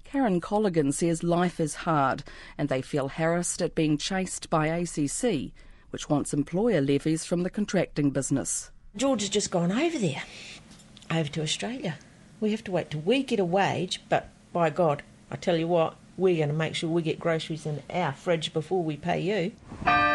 Karen 0.03 0.41
Colligan 0.41 0.93
says 0.93 1.23
life 1.23 1.59
is 1.59 1.75
hard, 1.75 2.23
and 2.57 2.67
they 2.67 2.81
feel 2.81 3.07
harassed 3.07 3.61
at 3.61 3.75
being 3.75 3.97
chased 3.97 4.49
by 4.49 4.67
ACC, 4.67 5.51
which 5.91 6.09
wants 6.09 6.33
employer 6.33 6.81
levies 6.81 7.23
from 7.23 7.43
the 7.43 7.49
contracting 7.49 8.11
business. 8.11 8.71
George 8.95 9.21
has 9.21 9.29
just 9.29 9.51
gone 9.51 9.71
over 9.71 9.97
there 9.97 10.23
over 11.11 11.29
to 11.29 11.41
Australia. 11.41 11.97
We 12.39 12.51
have 12.51 12.63
to 12.65 12.71
wait 12.71 12.91
till 12.91 13.01
we 13.01 13.23
get 13.23 13.39
a 13.39 13.45
wage, 13.45 14.01
but 14.09 14.29
by 14.51 14.69
God, 14.69 15.03
I 15.29 15.35
tell 15.35 15.57
you 15.57 15.67
what, 15.67 15.95
we're 16.17 16.37
going 16.37 16.49
to 16.49 16.55
make 16.55 16.75
sure 16.75 16.89
we 16.89 17.01
get 17.01 17.19
groceries 17.19 17.65
in 17.65 17.81
our 17.89 18.13
fridge 18.13 18.53
before 18.53 18.83
we 18.83 18.97
pay 18.97 19.19
you. 19.19 20.10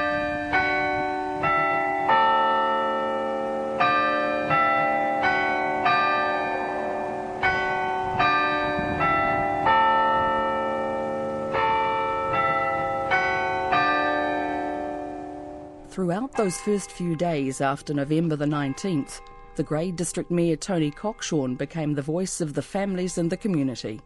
Throughout 15.97 16.33
those 16.33 16.61
first 16.61 16.93
few 16.93 17.17
days 17.17 17.63
after 17.63 17.95
November 17.95 18.37
the 18.37 18.45
19th, 18.45 19.23
the 19.55 19.63
Grey 19.63 19.91
District 19.91 20.31
Mayor 20.31 20.57
Tony 20.57 20.91
Kokshoorn 20.91 21.57
became 21.57 21.95
the 21.95 22.03
voice 22.03 22.43
of 22.43 22.53
the 22.53 22.61
families 22.61 23.17
and 23.17 23.33
the 23.33 23.37
community. 23.39 24.03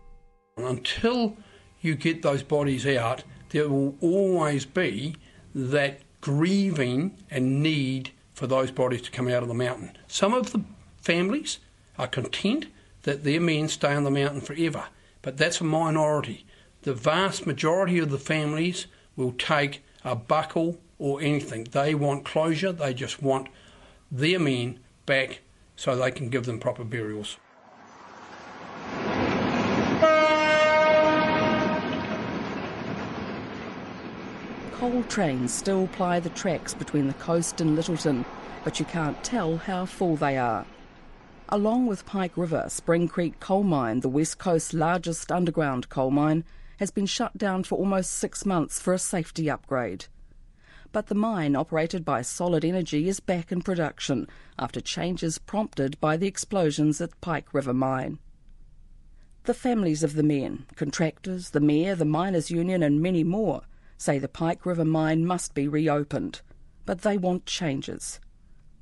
Until 0.57 1.37
you 1.81 1.97
get 1.97 2.23
those 2.23 2.45
bodies 2.45 2.87
out, 2.87 3.25
there 3.49 3.69
will 3.69 3.97
always 4.01 4.65
be 4.65 5.17
that 5.53 6.03
grieving 6.21 7.19
and 7.29 7.61
need 7.61 8.13
for 8.35 8.47
those 8.47 8.71
bodies 8.71 9.03
to 9.03 9.11
come 9.11 9.27
out 9.27 9.43
of 9.43 9.49
the 9.49 9.55
mountain. 9.55 9.99
Some 10.07 10.33
of 10.33 10.53
the 10.53 10.63
families 10.99 11.59
are 11.99 12.07
content 12.07 12.67
that 13.03 13.25
their 13.25 13.41
men 13.41 13.67
stay 13.67 13.93
on 13.93 14.05
the 14.05 14.13
mountain 14.13 14.43
forever, 14.43 14.85
but 15.23 15.39
that's 15.39 15.61
a 15.61 15.65
minority. 15.65 16.47
The 16.83 16.95
vast 16.95 17.49
majority 17.49 17.99
of 17.99 18.11
the 18.11 18.19
families 18.19 18.87
will 19.17 19.33
take 19.33 19.83
a 20.05 20.15
buckle 20.15 20.79
or 21.00 21.21
anything. 21.23 21.64
They 21.64 21.95
want 21.95 22.25
closure, 22.25 22.71
they 22.71 22.95
just 22.95 23.21
want 23.23 23.49
their 24.12 24.38
men 24.38 24.78
back 25.07 25.40
so 25.75 25.97
they 25.97 26.11
can 26.11 26.28
give 26.28 26.45
them 26.45 26.61
proper 26.61 26.85
burials. 26.85 27.38
Coal 34.73 35.02
trains 35.04 35.52
still 35.52 35.87
ply 35.88 36.21
the 36.21 36.30
tracks 36.30 36.75
between 36.75 37.07
the 37.07 37.14
coast 37.14 37.61
and 37.61 37.76
Lyttelton, 37.76 38.25
but 38.62 38.78
you 38.78 38.85
can't 38.85 39.23
tell 39.25 39.57
how 39.57 39.87
full 39.87 40.16
they 40.16 40.37
are. 40.37 40.66
Along 41.49 41.87
with 41.87 42.07
Pike 42.07 42.37
River, 42.37 42.66
Spring 42.69 43.09
Creek 43.09 43.40
Coal 43.40 43.62
Mine, 43.62 44.00
the 44.00 44.09
West 44.09 44.38
Coast's 44.38 44.75
largest 44.75 45.33
underground 45.33 45.88
coal 45.88 46.11
mine, 46.11 46.45
has 46.78 46.90
been 46.90 47.07
shut 47.07 47.37
down 47.37 47.64
for 47.64 47.76
almost 47.76 48.12
six 48.12 48.47
months 48.47 48.80
for 48.80 48.92
a 48.92 48.99
safety 48.99 49.50
upgrade 49.50 50.07
but 50.93 51.07
the 51.07 51.15
mine 51.15 51.55
operated 51.55 52.05
by 52.05 52.23
Solid 52.23 52.65
Energy 52.65 53.09
is 53.09 53.21
back 53.21 53.53
in 53.53 53.63
production 53.63 54.27
after 54.59 54.81
changes 54.81 55.39
prompted 55.39 56.01
by 56.01 56.17
the 56.17 56.27
explosions 56.27 57.01
at 57.01 57.21
Pike 57.21 57.55
River 57.55 57.75
Mine. 57.75 58.19
The 59.45 59.55
families 59.55 60.03
of 60.03 60.15
the 60.15 60.23
men, 60.23 60.67
contractors, 60.77 61.51
the 61.51 61.61
mayor, 61.61 61.95
the 61.95 62.05
miners' 62.05 62.51
union, 62.51 62.83
and 62.83 63.01
many 63.01 63.25
more 63.25 63.63
say 63.97 64.19
the 64.19 64.29
Pike 64.29 64.67
River 64.67 64.85
Mine 64.85 65.25
must 65.25 65.55
be 65.55 65.69
reopened, 65.69 66.41
but 66.87 67.03
they 67.03 67.17
want 67.17 67.47
changes. 67.47 68.21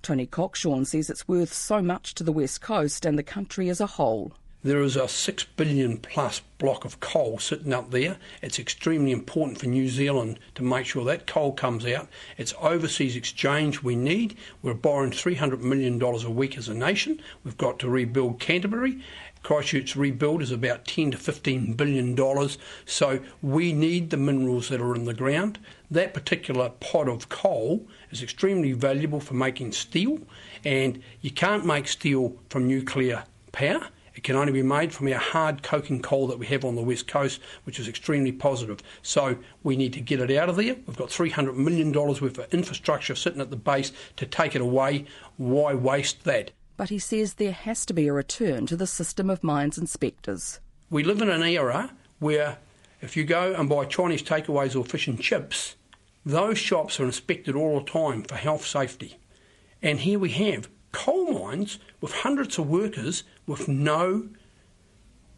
Tony 0.00 0.26
Kokshoorn 0.26 0.86
says 0.86 1.10
it's 1.10 1.28
worth 1.28 1.52
so 1.52 1.82
much 1.82 2.14
to 2.14 2.24
the 2.24 2.32
West 2.32 2.60
Coast 2.60 3.04
and 3.04 3.18
the 3.18 3.22
country 3.22 3.68
as 3.68 3.80
a 3.80 3.86
whole. 3.86 4.32
There 4.64 4.82
is 4.82 4.96
a 4.96 5.06
six 5.06 5.44
billion 5.44 5.98
plus 5.98 6.40
block 6.58 6.84
of 6.84 6.98
coal 6.98 7.38
sitting 7.38 7.72
up 7.72 7.92
there. 7.92 8.16
It's 8.42 8.58
extremely 8.58 9.12
important 9.12 9.60
for 9.60 9.66
New 9.66 9.88
Zealand 9.88 10.40
to 10.56 10.64
make 10.64 10.84
sure 10.84 11.04
that 11.04 11.28
coal 11.28 11.52
comes 11.52 11.86
out. 11.86 12.08
It's 12.36 12.52
overseas 12.60 13.14
exchange 13.14 13.84
we 13.84 13.94
need. 13.94 14.36
We're 14.60 14.74
borrowing 14.74 15.12
$300 15.12 15.60
million 15.60 16.02
a 16.02 16.30
week 16.30 16.58
as 16.58 16.68
a 16.68 16.74
nation. 16.74 17.22
We've 17.44 17.56
got 17.56 17.78
to 17.78 17.88
rebuild 17.88 18.40
Canterbury. 18.40 18.98
Christchurch 19.44 19.94
rebuild 19.94 20.42
is 20.42 20.50
about 20.50 20.86
10 20.86 21.12
to 21.12 21.18
15 21.18 21.74
billion 21.74 22.16
dollars. 22.16 22.58
So 22.84 23.20
we 23.40 23.72
need 23.72 24.10
the 24.10 24.16
minerals 24.16 24.70
that 24.70 24.80
are 24.80 24.96
in 24.96 25.04
the 25.04 25.14
ground. 25.14 25.60
That 25.88 26.12
particular 26.12 26.70
pot 26.70 27.08
of 27.08 27.28
coal 27.28 27.86
is 28.10 28.24
extremely 28.24 28.72
valuable 28.72 29.20
for 29.20 29.34
making 29.34 29.70
steel, 29.70 30.18
and 30.64 31.00
you 31.20 31.30
can't 31.30 31.64
make 31.64 31.86
steel 31.86 32.34
from 32.48 32.66
nuclear 32.66 33.22
power. 33.52 33.90
It 34.18 34.24
can 34.24 34.34
only 34.34 34.50
be 34.50 34.64
made 34.64 34.92
from 34.92 35.06
our 35.06 35.20
hard 35.20 35.62
coking 35.62 36.02
coal 36.02 36.26
that 36.26 36.40
we 36.40 36.46
have 36.46 36.64
on 36.64 36.74
the 36.74 36.82
west 36.82 37.06
coast, 37.06 37.40
which 37.62 37.78
is 37.78 37.86
extremely 37.86 38.32
positive. 38.32 38.80
So 39.00 39.38
we 39.62 39.76
need 39.76 39.92
to 39.92 40.00
get 40.00 40.18
it 40.18 40.36
out 40.36 40.48
of 40.48 40.56
there. 40.56 40.74
We've 40.74 40.96
got 40.96 41.10
$300 41.10 41.54
million 41.54 41.92
worth 41.92 42.20
of 42.20 42.52
infrastructure 42.52 43.14
sitting 43.14 43.40
at 43.40 43.50
the 43.50 43.56
base 43.56 43.92
to 44.16 44.26
take 44.26 44.56
it 44.56 44.60
away. 44.60 45.04
Why 45.36 45.72
waste 45.74 46.24
that? 46.24 46.50
But 46.76 46.88
he 46.88 46.98
says 46.98 47.34
there 47.34 47.52
has 47.52 47.86
to 47.86 47.92
be 47.92 48.08
a 48.08 48.12
return 48.12 48.66
to 48.66 48.76
the 48.76 48.88
system 48.88 49.30
of 49.30 49.44
mines 49.44 49.78
inspectors. 49.78 50.58
We 50.90 51.04
live 51.04 51.22
in 51.22 51.30
an 51.30 51.44
era 51.44 51.92
where 52.18 52.58
if 53.00 53.16
you 53.16 53.22
go 53.22 53.54
and 53.54 53.68
buy 53.68 53.84
Chinese 53.84 54.24
takeaways 54.24 54.74
or 54.74 54.84
fish 54.84 55.06
and 55.06 55.20
chips, 55.20 55.76
those 56.26 56.58
shops 56.58 56.98
are 56.98 57.04
inspected 57.04 57.54
all 57.54 57.78
the 57.78 57.88
time 57.88 58.24
for 58.24 58.34
health 58.34 58.66
safety. 58.66 59.16
And 59.80 60.00
here 60.00 60.18
we 60.18 60.30
have 60.30 60.68
coal 60.92 61.32
mines 61.32 61.78
with 62.00 62.12
hundreds 62.12 62.58
of 62.58 62.68
workers 62.68 63.24
with 63.46 63.68
no 63.68 64.28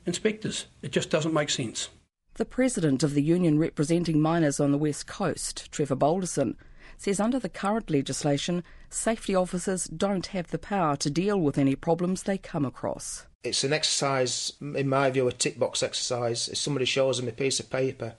inspectors. 0.07 0.66
It 0.83 0.92
just 0.92 1.11
doesn't 1.11 1.35
make 1.35 1.50
sense. 1.50 1.88
The 2.35 2.45
president 2.45 3.02
of 3.02 3.14
the 3.14 3.23
union 3.23 3.59
representing 3.59 4.21
miners 4.21 4.61
on 4.61 4.73
the 4.73 4.78
west 4.78 5.07
coast, 5.07 5.71
Trevor 5.73 5.97
Balderson, 5.97 6.57
says 6.97 7.21
under 7.21 7.38
the 7.38 7.49
current 7.49 7.90
legislation, 7.90 8.62
safety 8.88 9.35
officers 9.35 9.85
don't 9.87 10.26
have 10.26 10.49
the 10.49 10.59
power 10.59 10.97
to 10.97 11.11
deal 11.11 11.38
with 11.38 11.59
any 11.59 11.75
problems 11.75 12.23
they 12.23 12.38
come 12.38 12.64
across. 12.64 13.26
It's 13.42 13.64
an 13.64 13.73
exercise, 13.73 14.52
in 14.61 14.88
my 14.88 15.11
view, 15.11 15.26
a 15.26 15.33
tick 15.33 15.59
box 15.59 15.83
exercise. 15.83 16.49
If 16.49 16.59
somebody 16.59 16.85
shows 16.85 17.19
them 17.19 17.28
a 17.28 17.33
piece 17.33 17.59
of 17.59 17.71
paper 17.71 18.14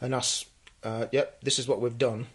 and 0.00 0.14
asks, 0.14 0.46
uh, 0.82 1.06
yep, 1.12 1.40
this 1.42 1.58
is 1.58 1.68
what 1.68 1.80
we've 1.80 1.98
done, 1.98 2.26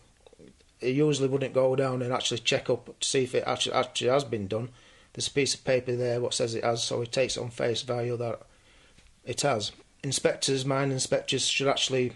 he 0.86 0.92
usually 0.92 1.28
wouldn't 1.28 1.54
go 1.54 1.76
down 1.76 2.02
and 2.02 2.14
actually 2.14 2.40
check 2.40 2.70
up 2.70 3.00
to 3.00 3.08
see 3.08 3.24
if 3.24 3.36
it 3.36 3.44
actually 3.46 3.74
actually 3.74 4.10
has 4.10 4.24
been 4.24 4.48
done. 4.48 4.70
There's 5.14 5.28
a 5.28 5.32
piece 5.32 5.54
of 5.54 5.64
paper 5.64 5.96
there 5.96 6.20
what 6.20 6.34
says 6.34 6.56
it 6.56 6.64
has, 6.64 6.84
so 6.84 7.02
he 7.02 7.08
takes 7.08 7.38
it 7.38 7.42
on 7.42 7.50
face 7.50 7.82
value 7.82 8.18
that 8.18 8.42
it 9.24 9.42
has. 9.42 9.72
Inspectors, 10.04 10.66
mine 10.66 10.92
inspectors, 10.92 11.48
should 11.48 11.68
actually 11.68 12.14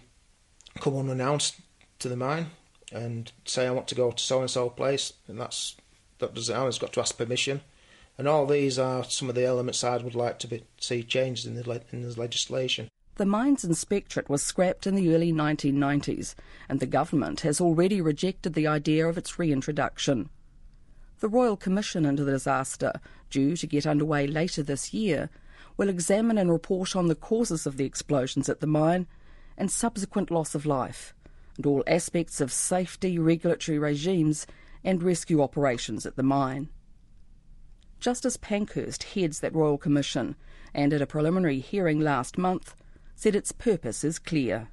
come 0.79 0.97
unannounced 0.97 1.55
to 1.99 2.09
the 2.09 2.15
mine 2.15 2.51
and 2.91 3.31
say 3.45 3.67
I 3.67 3.71
want 3.71 3.87
to 3.89 3.95
go 3.95 4.11
to 4.11 4.23
so 4.23 4.41
and 4.41 4.49
so 4.49 4.69
place, 4.69 5.13
and 5.27 5.39
that's 5.39 5.75
that 6.19 6.33
does 6.33 6.49
it. 6.49 6.55
It's 6.55 6.77
got 6.77 6.93
to 6.93 7.01
ask 7.01 7.17
permission, 7.17 7.61
and 8.17 8.27
all 8.27 8.45
these 8.45 8.77
are 8.77 9.03
some 9.03 9.29
of 9.29 9.35
the 9.35 9.45
elements 9.45 9.83
I 9.83 9.97
would 9.97 10.15
like 10.15 10.39
to 10.39 10.47
be, 10.47 10.63
see 10.79 11.03
changed 11.03 11.45
in 11.45 11.55
the 11.55 11.81
in 11.91 12.01
the 12.01 12.19
legislation. 12.19 12.89
The 13.19 13.25
Mines 13.25 13.65
Inspectorate 13.65 14.29
was 14.29 14.41
scrapped 14.41 14.87
in 14.87 14.95
the 14.95 15.13
early 15.13 15.33
1990s, 15.33 16.35
and 16.69 16.79
the 16.79 16.85
government 16.85 17.41
has 17.41 17.59
already 17.59 17.99
rejected 17.99 18.53
the 18.53 18.65
idea 18.65 19.05
of 19.05 19.17
its 19.17 19.37
reintroduction. 19.37 20.29
The 21.19 21.27
Royal 21.27 21.57
Commission 21.57 22.05
into 22.05 22.23
the 22.23 22.31
disaster, 22.31 22.93
due 23.29 23.57
to 23.57 23.67
get 23.67 23.85
underway 23.85 24.25
later 24.25 24.63
this 24.63 24.93
year, 24.93 25.29
will 25.75 25.89
examine 25.89 26.37
and 26.37 26.49
report 26.49 26.95
on 26.95 27.09
the 27.09 27.13
causes 27.13 27.67
of 27.67 27.75
the 27.75 27.83
explosions 27.83 28.47
at 28.47 28.61
the 28.61 28.67
mine 28.67 29.05
and 29.57 29.69
subsequent 29.69 30.31
loss 30.31 30.55
of 30.55 30.65
life, 30.65 31.13
and 31.57 31.65
all 31.65 31.83
aspects 31.87 32.39
of 32.39 32.53
safety, 32.53 33.19
regulatory 33.19 33.77
regimes, 33.77 34.47
and 34.81 35.03
rescue 35.03 35.41
operations 35.41 36.05
at 36.05 36.15
the 36.15 36.23
mine. 36.23 36.69
Justice 37.99 38.37
Panckhurst 38.37 39.03
heads 39.03 39.41
that 39.41 39.53
Royal 39.53 39.77
Commission, 39.77 40.37
and 40.73 40.93
at 40.93 41.01
a 41.01 41.05
preliminary 41.05 41.59
hearing 41.59 41.99
last 41.99 42.37
month, 42.37 42.75
said 43.19 43.35
its 43.35 43.51
purpose 43.51 44.05
is 44.05 44.17
clear. 44.17 44.69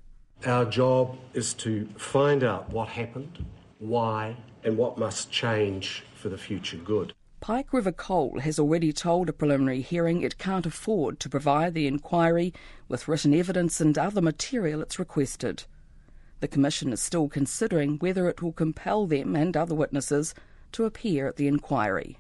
Our 0.46 0.66
job 0.66 1.18
is 1.34 1.52
to 1.54 1.84
find 1.96 2.44
out 2.44 2.70
what 2.70 2.86
happened, 2.86 3.44
why, 3.80 4.36
and 4.62 4.78
what 4.78 4.96
must 4.96 5.32
change 5.32 6.04
for 6.14 6.28
the 6.28 6.38
future 6.38 6.76
good. 6.76 7.12
Pike 7.40 7.72
River 7.72 7.90
Coal 7.90 8.38
has 8.38 8.60
already 8.60 8.92
told 8.92 9.28
a 9.28 9.32
preliminary 9.32 9.80
hearing 9.80 10.22
it 10.22 10.38
can't 10.38 10.64
afford 10.64 11.18
to 11.18 11.28
provide 11.28 11.74
the 11.74 11.88
inquiry 11.88 12.54
with 12.86 13.08
written 13.08 13.34
evidence 13.34 13.80
and 13.80 13.98
other 13.98 14.22
material 14.22 14.80
it's 14.80 15.00
requested. 15.00 15.64
The 16.38 16.46
Commission 16.46 16.92
is 16.92 17.02
still 17.02 17.28
considering 17.28 17.98
whether 17.98 18.28
it 18.28 18.42
will 18.42 18.52
compel 18.52 19.06
them 19.06 19.34
and 19.34 19.56
other 19.56 19.74
witnesses 19.74 20.36
to 20.70 20.84
appear 20.84 21.26
at 21.26 21.34
the 21.34 21.48
inquiry. 21.48 22.16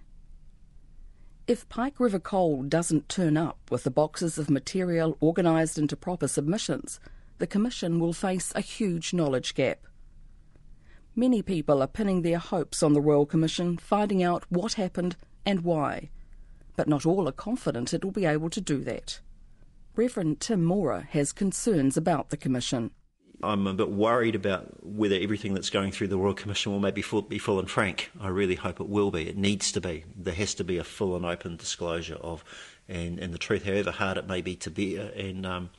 If 1.46 1.68
Pike 1.68 2.00
River 2.00 2.18
Coal 2.18 2.64
doesn't 2.64 3.08
turn 3.08 3.36
up 3.36 3.58
with 3.70 3.84
the 3.84 3.90
boxes 3.90 4.36
of 4.36 4.50
material 4.50 5.16
organised 5.22 5.78
into 5.78 5.96
proper 5.96 6.26
submissions, 6.26 6.98
the 7.38 7.46
Commission 7.46 8.00
will 8.00 8.12
face 8.12 8.50
a 8.56 8.60
huge 8.60 9.14
knowledge 9.14 9.54
gap. 9.54 9.86
Many 11.14 11.42
people 11.42 11.80
are 11.80 11.86
pinning 11.86 12.22
their 12.22 12.38
hopes 12.38 12.82
on 12.82 12.94
the 12.94 13.00
Royal 13.00 13.26
Commission 13.26 13.76
finding 13.76 14.24
out 14.24 14.44
what 14.48 14.72
happened 14.72 15.14
and 15.44 15.60
why, 15.60 16.10
but 16.74 16.88
not 16.88 17.06
all 17.06 17.28
are 17.28 17.32
confident 17.32 17.94
it 17.94 18.04
will 18.04 18.10
be 18.10 18.26
able 18.26 18.50
to 18.50 18.60
do 18.60 18.82
that. 18.82 19.20
Reverend 19.94 20.40
Tim 20.40 20.64
Mora 20.64 21.06
has 21.10 21.30
concerns 21.30 21.96
about 21.96 22.30
the 22.30 22.36
Commission. 22.36 22.90
I'm 23.42 23.66
a 23.66 23.74
bit 23.74 23.90
worried 23.90 24.34
about 24.34 24.84
whether 24.84 25.16
everything 25.16 25.54
that's 25.54 25.70
going 25.70 25.92
through 25.92 26.08
the 26.08 26.16
Royal 26.16 26.34
Commission 26.34 26.72
will 26.72 26.80
maybe 26.80 27.02
full, 27.02 27.22
be 27.22 27.38
full 27.38 27.58
and 27.58 27.70
frank. 27.70 28.10
I 28.20 28.28
really 28.28 28.54
hope 28.54 28.80
it 28.80 28.88
will 28.88 29.10
be. 29.10 29.28
It 29.28 29.36
needs 29.36 29.70
to 29.72 29.80
be. 29.80 30.04
There 30.16 30.34
has 30.34 30.54
to 30.54 30.64
be 30.64 30.78
a 30.78 30.84
full 30.84 31.14
and 31.16 31.24
open 31.24 31.56
disclosure 31.56 32.16
of 32.16 32.44
and, 32.88 33.18
and 33.18 33.34
the 33.34 33.38
truth, 33.38 33.64
however 33.64 33.90
hard 33.90 34.16
it 34.16 34.26
may 34.26 34.40
be 34.40 34.56
to 34.56 34.70
bear 34.70 35.10
and 35.16 35.44
um, 35.44 35.70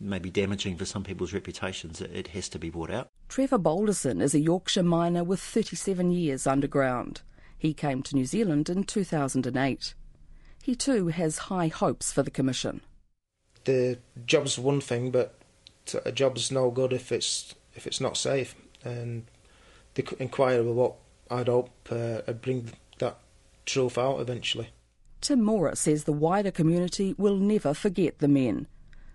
maybe 0.00 0.30
damaging 0.30 0.76
for 0.76 0.84
some 0.84 1.04
people's 1.04 1.32
reputations, 1.32 2.00
it, 2.00 2.10
it 2.12 2.28
has 2.28 2.48
to 2.50 2.58
be 2.58 2.70
brought 2.70 2.90
out. 2.90 3.10
Trevor 3.28 3.58
Balderson 3.58 4.20
is 4.20 4.34
a 4.34 4.40
Yorkshire 4.40 4.82
miner 4.82 5.24
with 5.24 5.40
37 5.40 6.12
years 6.12 6.46
underground. 6.46 7.22
He 7.58 7.72
came 7.72 8.02
to 8.02 8.14
New 8.14 8.26
Zealand 8.26 8.68
in 8.68 8.84
2008. 8.84 9.94
He 10.62 10.74
too 10.74 11.08
has 11.08 11.38
high 11.38 11.68
hopes 11.68 12.12
for 12.12 12.22
the 12.22 12.30
Commission. 12.30 12.82
The 13.64 13.98
job's 14.26 14.58
one 14.58 14.80
thing, 14.80 15.10
but 15.10 15.35
a 16.04 16.12
job's 16.12 16.50
no 16.50 16.70
good 16.70 16.92
if 16.92 17.12
it's 17.12 17.54
if 17.74 17.86
it's 17.86 18.00
not 18.00 18.16
safe. 18.16 18.54
And 18.84 19.24
the 19.94 20.06
inquiry 20.18 20.62
will 20.62 20.74
what 20.74 20.94
I'd 21.30 21.48
hope 21.48 21.70
uh, 21.90 22.32
bring 22.32 22.70
that 22.98 23.18
truth 23.64 23.98
out 23.98 24.20
eventually. 24.20 24.68
Tim 25.20 25.42
Mora 25.42 25.74
says 25.74 26.04
the 26.04 26.12
wider 26.12 26.50
community 26.50 27.14
will 27.18 27.36
never 27.36 27.74
forget 27.74 28.18
the 28.18 28.28
men, 28.28 28.66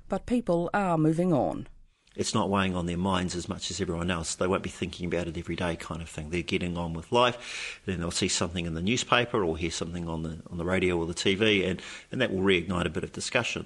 but 0.09 0.25
people 0.25 0.69
are 0.73 0.97
moving 0.97 1.31
on. 1.31 1.67
It's 2.13 2.33
not 2.33 2.49
weighing 2.49 2.75
on 2.75 2.87
their 2.87 2.97
minds 2.97 3.35
as 3.35 3.47
much 3.47 3.71
as 3.71 3.79
everyone 3.79 4.11
else. 4.11 4.35
They 4.35 4.47
won't 4.47 4.63
be 4.63 4.69
thinking 4.69 5.05
about 5.05 5.29
it 5.29 5.37
every 5.37 5.55
day, 5.55 5.77
kind 5.77 6.01
of 6.01 6.09
thing. 6.09 6.29
They're 6.29 6.41
getting 6.41 6.77
on 6.77 6.91
with 6.91 7.13
life. 7.13 7.79
Then 7.85 8.01
they'll 8.01 8.11
see 8.11 8.27
something 8.27 8.65
in 8.65 8.73
the 8.73 8.81
newspaper 8.81 9.45
or 9.45 9.57
hear 9.57 9.71
something 9.71 10.09
on 10.09 10.23
the 10.23 10.41
on 10.49 10.57
the 10.57 10.65
radio 10.65 10.97
or 10.97 11.05
the 11.05 11.13
TV, 11.13 11.65
and, 11.65 11.81
and 12.11 12.19
that 12.19 12.33
will 12.33 12.41
reignite 12.41 12.85
a 12.85 12.89
bit 12.89 13.05
of 13.05 13.13
discussion. 13.13 13.65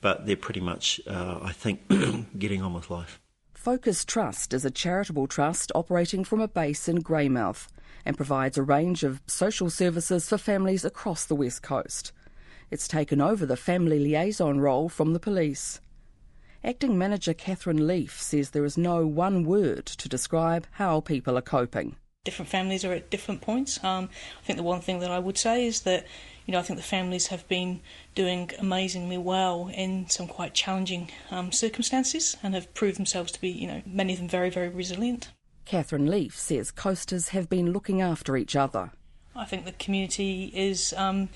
But 0.00 0.26
they're 0.26 0.36
pretty 0.36 0.60
much, 0.60 1.00
uh, 1.06 1.40
I 1.42 1.52
think, 1.52 1.80
getting 2.38 2.62
on 2.62 2.74
with 2.74 2.90
life. 2.90 3.20
Focus 3.54 4.04
Trust 4.04 4.54
is 4.54 4.64
a 4.64 4.70
charitable 4.70 5.26
trust 5.26 5.72
operating 5.74 6.22
from 6.22 6.40
a 6.40 6.46
base 6.46 6.88
in 6.88 7.02
Greymouth 7.02 7.66
and 8.04 8.16
provides 8.16 8.56
a 8.56 8.62
range 8.62 9.02
of 9.02 9.20
social 9.26 9.70
services 9.70 10.28
for 10.28 10.38
families 10.38 10.84
across 10.84 11.24
the 11.24 11.34
West 11.34 11.62
Coast. 11.62 12.12
It's 12.70 12.86
taken 12.86 13.20
over 13.20 13.44
the 13.44 13.56
family 13.56 13.98
liaison 13.98 14.60
role 14.60 14.88
from 14.88 15.12
the 15.12 15.18
police. 15.18 15.80
Acting 16.62 16.98
manager 16.98 17.34
Catherine 17.34 17.86
Leaf 17.86 18.20
says 18.20 18.50
there 18.50 18.64
is 18.64 18.78
no 18.78 19.06
one 19.06 19.44
word 19.44 19.86
to 19.86 20.08
describe 20.08 20.66
how 20.72 21.00
people 21.00 21.36
are 21.38 21.42
coping. 21.42 21.96
Different 22.26 22.50
families 22.50 22.84
are 22.84 22.92
at 22.92 23.08
different 23.08 23.40
points. 23.40 23.82
Um, 23.84 24.10
I 24.42 24.44
think 24.44 24.56
the 24.56 24.64
one 24.74 24.80
thing 24.80 24.98
that 24.98 25.12
I 25.12 25.20
would 25.20 25.38
say 25.38 25.64
is 25.64 25.82
that, 25.82 26.04
you 26.44 26.52
know, 26.52 26.58
I 26.58 26.62
think 26.62 26.76
the 26.76 26.84
families 26.96 27.28
have 27.28 27.46
been 27.46 27.80
doing 28.16 28.50
amazingly 28.58 29.16
well 29.16 29.70
in 29.72 30.08
some 30.08 30.26
quite 30.26 30.52
challenging 30.52 31.12
um, 31.30 31.52
circumstances 31.52 32.36
and 32.42 32.54
have 32.54 32.74
proved 32.74 32.98
themselves 32.98 33.30
to 33.32 33.40
be, 33.40 33.48
you 33.48 33.68
know, 33.68 33.82
many 33.86 34.12
of 34.12 34.18
them 34.18 34.28
very, 34.28 34.50
very 34.50 34.68
resilient. 34.68 35.30
Catherine 35.64 36.10
Leaf 36.10 36.36
says 36.36 36.70
coasters 36.70 37.28
have 37.28 37.48
been 37.48 37.72
looking 37.72 38.00
after 38.02 38.36
each 38.36 38.56
other. 38.56 38.90
I 39.34 39.44
think 39.44 39.64
the 39.64 39.72
community 39.72 40.50
is 40.54 40.92
um, 40.96 41.28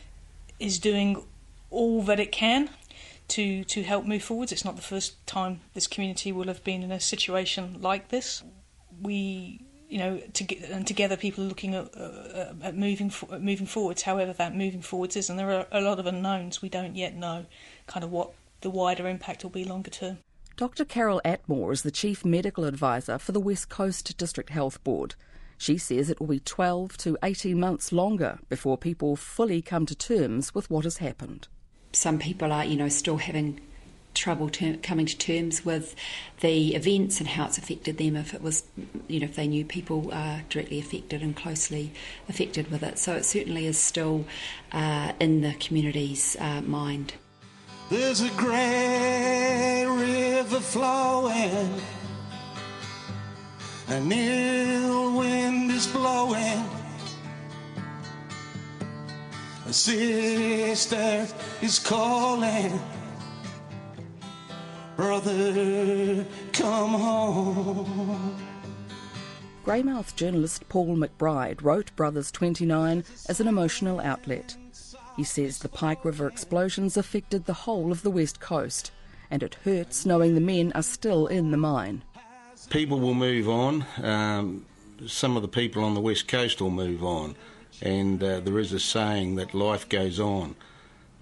is 0.58 0.78
doing 0.78 1.24
all 1.70 2.02
that 2.02 2.18
it 2.18 2.32
can 2.32 2.70
to 3.28 3.62
to 3.64 3.82
help 3.82 4.04
move 4.06 4.24
forwards. 4.24 4.52
It's 4.52 4.64
not 4.64 4.76
the 4.76 4.82
first 4.82 5.24
time 5.26 5.60
this 5.74 5.86
community 5.86 6.32
will 6.32 6.48
have 6.48 6.64
been 6.64 6.82
in 6.82 6.90
a 6.90 7.00
situation 7.00 7.78
like 7.80 8.08
this. 8.08 8.42
We, 9.00 9.60
you 9.90 9.98
know, 9.98 10.18
to, 10.34 10.56
and 10.66 10.86
together 10.86 11.16
people 11.16 11.44
are 11.44 11.48
looking 11.48 11.74
at, 11.74 11.94
uh, 11.96 12.52
at 12.62 12.76
moving 12.76 13.12
at 13.30 13.42
moving 13.42 13.66
forwards. 13.66 14.02
However, 14.02 14.32
that 14.32 14.54
moving 14.54 14.82
forwards 14.82 15.16
is, 15.16 15.28
and 15.28 15.38
there 15.38 15.50
are 15.50 15.66
a 15.72 15.80
lot 15.80 15.98
of 15.98 16.06
unknowns. 16.06 16.62
We 16.62 16.68
don't 16.68 16.96
yet 16.96 17.16
know 17.16 17.46
kind 17.86 18.04
of 18.04 18.12
what 18.12 18.30
the 18.60 18.70
wider 18.70 19.08
impact 19.08 19.42
will 19.42 19.50
be 19.50 19.64
longer 19.64 19.90
term. 19.90 20.18
Dr. 20.56 20.84
Carol 20.84 21.20
Atmore 21.24 21.72
is 21.72 21.82
the 21.82 21.90
Chief 21.90 22.24
Medical 22.24 22.64
Advisor 22.64 23.18
for 23.18 23.32
the 23.32 23.40
West 23.40 23.68
Coast 23.68 24.16
District 24.16 24.50
Health 24.50 24.82
Board. 24.84 25.14
She 25.58 25.76
says 25.76 26.08
it 26.08 26.20
will 26.20 26.26
be 26.26 26.40
12 26.40 26.96
to 26.98 27.18
18 27.22 27.58
months 27.58 27.92
longer 27.92 28.38
before 28.48 28.78
people 28.78 29.16
fully 29.16 29.60
come 29.60 29.86
to 29.86 29.94
terms 29.94 30.54
with 30.54 30.70
what 30.70 30.84
has 30.84 30.98
happened. 30.98 31.48
Some 31.92 32.18
people 32.18 32.52
are, 32.52 32.64
you 32.64 32.76
know, 32.76 32.88
still 32.88 33.16
having 33.16 33.60
trouble 34.14 34.48
ter- 34.48 34.76
coming 34.76 35.06
to 35.06 35.16
terms 35.16 35.64
with 35.64 35.94
the 36.40 36.74
events 36.74 37.20
and 37.20 37.28
how 37.28 37.46
it's 37.46 37.58
affected 37.58 37.98
them 37.98 38.16
if 38.16 38.34
it 38.34 38.42
was, 38.42 38.64
you 39.08 39.20
know, 39.20 39.26
if 39.26 39.36
they 39.36 39.46
knew 39.46 39.64
people 39.64 40.10
uh, 40.12 40.40
directly 40.48 40.78
affected 40.78 41.22
and 41.22 41.36
closely 41.36 41.92
affected 42.28 42.70
with 42.70 42.82
it. 42.82 42.98
So 42.98 43.14
it 43.14 43.24
certainly 43.24 43.66
is 43.66 43.78
still 43.78 44.24
uh, 44.72 45.12
in 45.20 45.42
the 45.42 45.54
community's 45.54 46.36
uh, 46.40 46.62
mind. 46.62 47.14
There's 47.90 48.20
a 48.20 48.30
great 48.30 49.84
river 49.84 50.60
flowing, 50.60 51.80
an 53.88 54.12
ill 54.12 55.18
wind 55.18 55.72
is 55.72 55.88
blowing. 55.88 56.64
A 59.66 59.72
sister 59.72 61.26
is 61.62 61.78
calling, 61.78 62.80
brother, 65.00 66.26
come 66.52 66.90
home. 66.90 68.36
Greymouth 69.64 70.14
journalist 70.14 70.68
Paul 70.68 70.94
McBride 70.94 71.62
wrote 71.62 71.96
Brothers 71.96 72.30
29 72.30 73.04
as 73.26 73.40
an 73.40 73.48
emotional 73.48 74.00
outlet. 74.00 74.58
He 75.16 75.24
says 75.24 75.58
the 75.58 75.70
Pike 75.70 76.04
River 76.04 76.28
explosions 76.28 76.98
affected 76.98 77.46
the 77.46 77.54
whole 77.54 77.92
of 77.92 78.02
the 78.02 78.10
west 78.10 78.40
coast, 78.40 78.92
and 79.30 79.42
it 79.42 79.56
hurts 79.64 80.04
knowing 80.04 80.34
the 80.34 80.40
men 80.40 80.70
are 80.74 80.82
still 80.82 81.26
in 81.26 81.50
the 81.50 81.56
mine. 81.56 82.02
People 82.68 83.00
will 83.00 83.14
move 83.14 83.48
on. 83.48 83.86
Um, 84.02 84.66
some 85.06 85.34
of 85.34 85.40
the 85.40 85.48
people 85.48 85.82
on 85.82 85.94
the 85.94 86.00
west 86.00 86.28
coast 86.28 86.60
will 86.60 86.68
move 86.68 87.02
on, 87.02 87.36
and 87.80 88.22
uh, 88.22 88.40
there 88.40 88.58
is 88.58 88.74
a 88.74 88.80
saying 88.80 89.36
that 89.36 89.54
life 89.54 89.88
goes 89.88 90.20
on, 90.20 90.56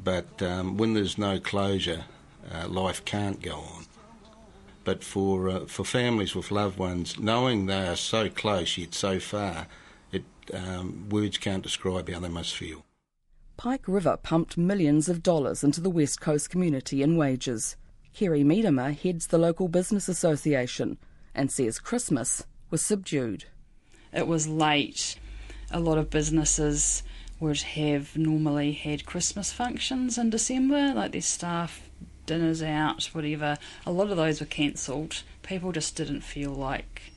but 0.03 0.43
um, 0.43 0.77
when 0.77 0.95
there's 0.95 1.17
no 1.17 1.39
closure, 1.39 2.07
uh, 2.53 2.69
life 2.69 3.05
can't 3.05 3.41
go 3.43 3.57
on. 3.57 3.85
But 4.85 5.05
for 5.05 5.49
uh, 5.49 5.67
for 5.67 5.85
families 5.85 6.35
with 6.35 6.51
loved 6.51 6.79
ones, 6.79 7.19
knowing 7.19 7.67
they 7.67 7.87
are 7.87 7.97
so 7.97 8.31
close 8.31 8.79
yet 8.79 8.95
so 8.95 9.21
far, 9.21 9.67
it 10.13 10.25
um, 10.55 11.09
words 11.11 11.37
can't 11.39 11.63
describe 11.63 12.09
how 12.09 12.21
they 12.21 12.29
must 12.29 12.57
feel. 12.57 12.85
Pike 13.57 13.89
River 13.89 14.17
pumped 14.17 14.57
millions 14.57 15.09
of 15.09 15.23
dollars 15.23 15.65
into 15.65 15.81
the 15.81 15.91
West 15.91 16.21
Coast 16.21 16.49
community 16.49 17.03
in 17.03 17.17
wages. 17.17 17.77
Kerry 18.15 18.43
Miedema 18.43 18.97
heads 18.97 19.27
the 19.27 19.39
local 19.39 19.69
business 19.69 20.09
association 20.09 20.97
and 21.35 21.51
says 21.51 21.79
Christmas 21.79 22.45
was 22.71 22.81
subdued. 22.81 23.45
It 24.13 24.27
was 24.27 24.49
late. 24.49 25.19
A 25.71 25.81
lot 25.81 25.99
of 25.99 26.09
businesses 26.09 27.03
would 27.41 27.61
have 27.61 28.17
normally 28.17 28.73
had 28.73 29.07
Christmas 29.07 29.53
functions 29.53 30.19
in 30.19 30.31
December, 30.31 30.95
like 30.95 31.13
their 31.13 31.21
staff 31.21 31.88
dinners 32.29 32.63
out, 32.63 33.05
whatever. 33.07 33.59
A 33.85 33.91
lot 33.91 34.11
of 34.11 34.17
those 34.17 34.39
were 34.39 34.47
cancelled. 34.47 35.23
People 35.43 35.73
just 35.73 35.97
didn't 35.97 36.21
feel 36.21 36.53
like 36.53 37.11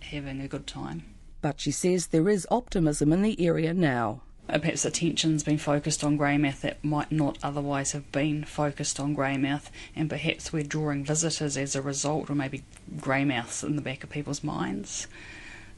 having 0.00 0.40
a 0.40 0.48
good 0.48 0.66
time. 0.66 1.04
But 1.42 1.60
she 1.60 1.70
says 1.70 2.08
there 2.08 2.28
is 2.28 2.46
optimism 2.50 3.12
in 3.12 3.22
the 3.22 3.40
area 3.46 3.72
now. 3.72 4.22
Uh, 4.48 4.58
perhaps 4.58 4.84
attention's 4.84 5.42
been 5.42 5.58
focused 5.58 6.04
on 6.04 6.16
Greymouth 6.16 6.60
that 6.60 6.82
might 6.84 7.10
not 7.10 7.36
otherwise 7.42 7.92
have 7.92 8.10
been 8.12 8.44
focused 8.44 8.98
on 9.00 9.14
Greymouth, 9.14 9.70
and 9.94 10.08
perhaps 10.08 10.52
we're 10.52 10.62
drawing 10.62 11.04
visitors 11.04 11.56
as 11.56 11.74
a 11.74 11.82
result, 11.82 12.30
or 12.30 12.34
maybe 12.34 12.62
Greymouth's 12.98 13.64
in 13.64 13.76
the 13.76 13.82
back 13.82 14.04
of 14.04 14.10
people's 14.10 14.44
minds. 14.44 15.08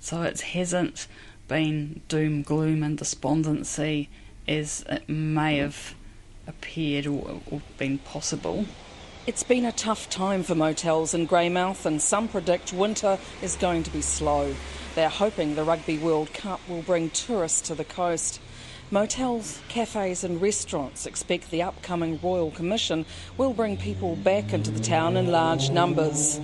So 0.01 0.23
it 0.23 0.41
hasn't 0.41 1.09
been 1.49 2.03
doom, 2.09 2.43
gloom, 2.43 2.83
and 2.83 2.97
despondency 2.97 4.11
as 4.47 4.85
it 4.89 5.09
may 5.09 5.57
have 5.57 5.95
appeared 6.49 7.07
or, 7.07 7.41
or 7.51 7.63
been 7.77 7.99
possible. 7.99 8.65
It's 9.27 9.43
been 9.43 9.67
a 9.67 9.73
tough 9.73 10.09
time 10.09 10.43
for 10.43 10.55
motels 10.55 11.13
in 11.13 11.27
Greymouth, 11.27 11.85
and 11.85 12.01
some 12.01 12.29
predict 12.29 12.73
winter 12.73 13.19
is 13.43 13.57
going 13.57 13.83
to 13.83 13.91
be 13.91 14.01
slow. 14.01 14.55
They're 14.95 15.11
hoping 15.11 15.55
the 15.55 15.65
Rugby 15.65 15.99
World 15.99 16.33
Cup 16.33 16.61
will 16.67 16.83
bring 16.83 17.11
tourists 17.11 17.61
to 17.69 17.75
the 17.75 17.85
coast. 17.85 18.41
Motels, 18.91 19.61
cafes, 19.69 20.25
and 20.25 20.41
restaurants 20.41 21.05
expect 21.05 21.51
the 21.51 21.61
upcoming 21.61 22.19
Royal 22.23 22.51
Commission 22.51 23.05
will 23.37 23.53
bring 23.53 23.77
people 23.77 24.17
back 24.17 24.55
into 24.55 24.71
the 24.71 24.81
town 24.81 25.19
in 25.19 25.31
large 25.31 25.69
numbers. 25.69 26.41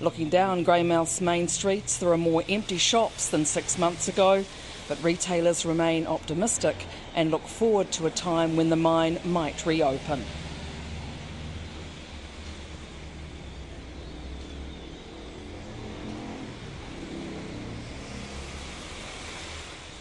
Looking 0.00 0.30
down 0.30 0.64
Greymouth's 0.64 1.20
main 1.20 1.46
streets, 1.46 1.98
there 1.98 2.10
are 2.10 2.18
more 2.18 2.42
empty 2.48 2.78
shops 2.78 3.28
than 3.28 3.44
six 3.44 3.78
months 3.78 4.08
ago, 4.08 4.44
but 4.88 5.00
retailers 5.04 5.64
remain 5.64 6.08
optimistic 6.08 6.74
and 7.14 7.30
look 7.30 7.46
forward 7.46 7.90
to 7.92 8.06
a 8.06 8.10
time 8.10 8.56
when 8.56 8.70
the 8.70 8.76
mine 8.76 9.18
might 9.24 9.64
reopen. 9.64 10.24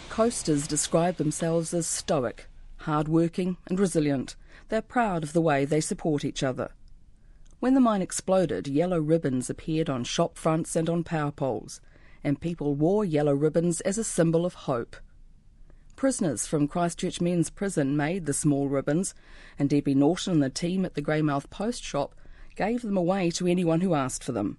Coasters 0.09 0.67
describe 0.67 1.17
themselves 1.17 1.73
as 1.73 1.87
stoic, 1.87 2.47
hard-working 2.77 3.57
and 3.67 3.79
resilient. 3.79 4.35
They're 4.69 4.81
proud 4.81 5.23
of 5.23 5.33
the 5.33 5.41
way 5.41 5.65
they 5.65 5.81
support 5.81 6.23
each 6.23 6.43
other. 6.43 6.69
When 7.59 7.73
the 7.73 7.79
mine 7.79 8.01
exploded, 8.03 8.67
yellow 8.67 8.99
ribbons 8.99 9.49
appeared 9.49 9.89
on 9.89 10.03
shop 10.03 10.37
fronts 10.37 10.75
and 10.75 10.87
on 10.87 11.03
power 11.03 11.31
poles, 11.31 11.81
and 12.23 12.39
people 12.39 12.75
wore 12.75 13.03
yellow 13.03 13.33
ribbons 13.33 13.81
as 13.81 13.97
a 13.97 14.03
symbol 14.03 14.45
of 14.45 14.53
hope. 14.53 14.97
Prisoners 15.95 16.45
from 16.45 16.67
Christchurch 16.67 17.21
Men's 17.21 17.49
Prison 17.49 17.95
made 17.95 18.25
the 18.25 18.33
small 18.33 18.67
ribbons, 18.67 19.13
and 19.57 19.69
Debbie 19.69 19.95
Norton 19.95 20.33
and 20.33 20.43
the 20.43 20.49
team 20.49 20.85
at 20.85 20.95
the 20.95 21.01
Greymouth 21.01 21.49
Post 21.49 21.83
Shop 21.83 22.15
gave 22.55 22.81
them 22.81 22.97
away 22.97 23.29
to 23.31 23.47
anyone 23.47 23.81
who 23.81 23.93
asked 23.93 24.23
for 24.23 24.31
them. 24.31 24.57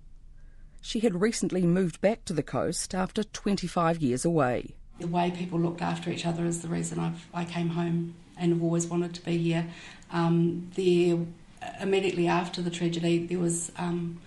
She 0.81 1.01
had 1.01 1.21
recently 1.21 1.63
moved 1.63 2.01
back 2.01 2.25
to 2.27 2.33
the 2.33 2.43
coast 2.43 2.95
after 2.95 3.25
25 3.25 4.03
years 4.03 4.25
away. 4.25 4.75
The 5.01 5.07
way 5.07 5.31
people 5.31 5.59
looked 5.59 5.83
after 5.83 6.11
each 6.11 6.27
other 6.27 6.45
is 6.45 6.63
the 6.63 6.69
reason 6.69 6.99
I've, 6.99 7.27
I 7.33 7.45
came 7.45 7.71
home 7.71 8.15
and 8.37 8.53
have 8.53 8.63
always 8.63 8.87
wanted 8.87 9.15
to 9.15 9.25
be 9.25 9.39
here. 9.39 9.67
Um, 10.11 10.71
there, 10.75 11.19
immediately 11.81 12.29
after 12.29 12.63
the 12.63 12.71
tragedy, 12.71 13.27
there 13.27 13.39
was 13.39 13.73
um, 13.77 14.21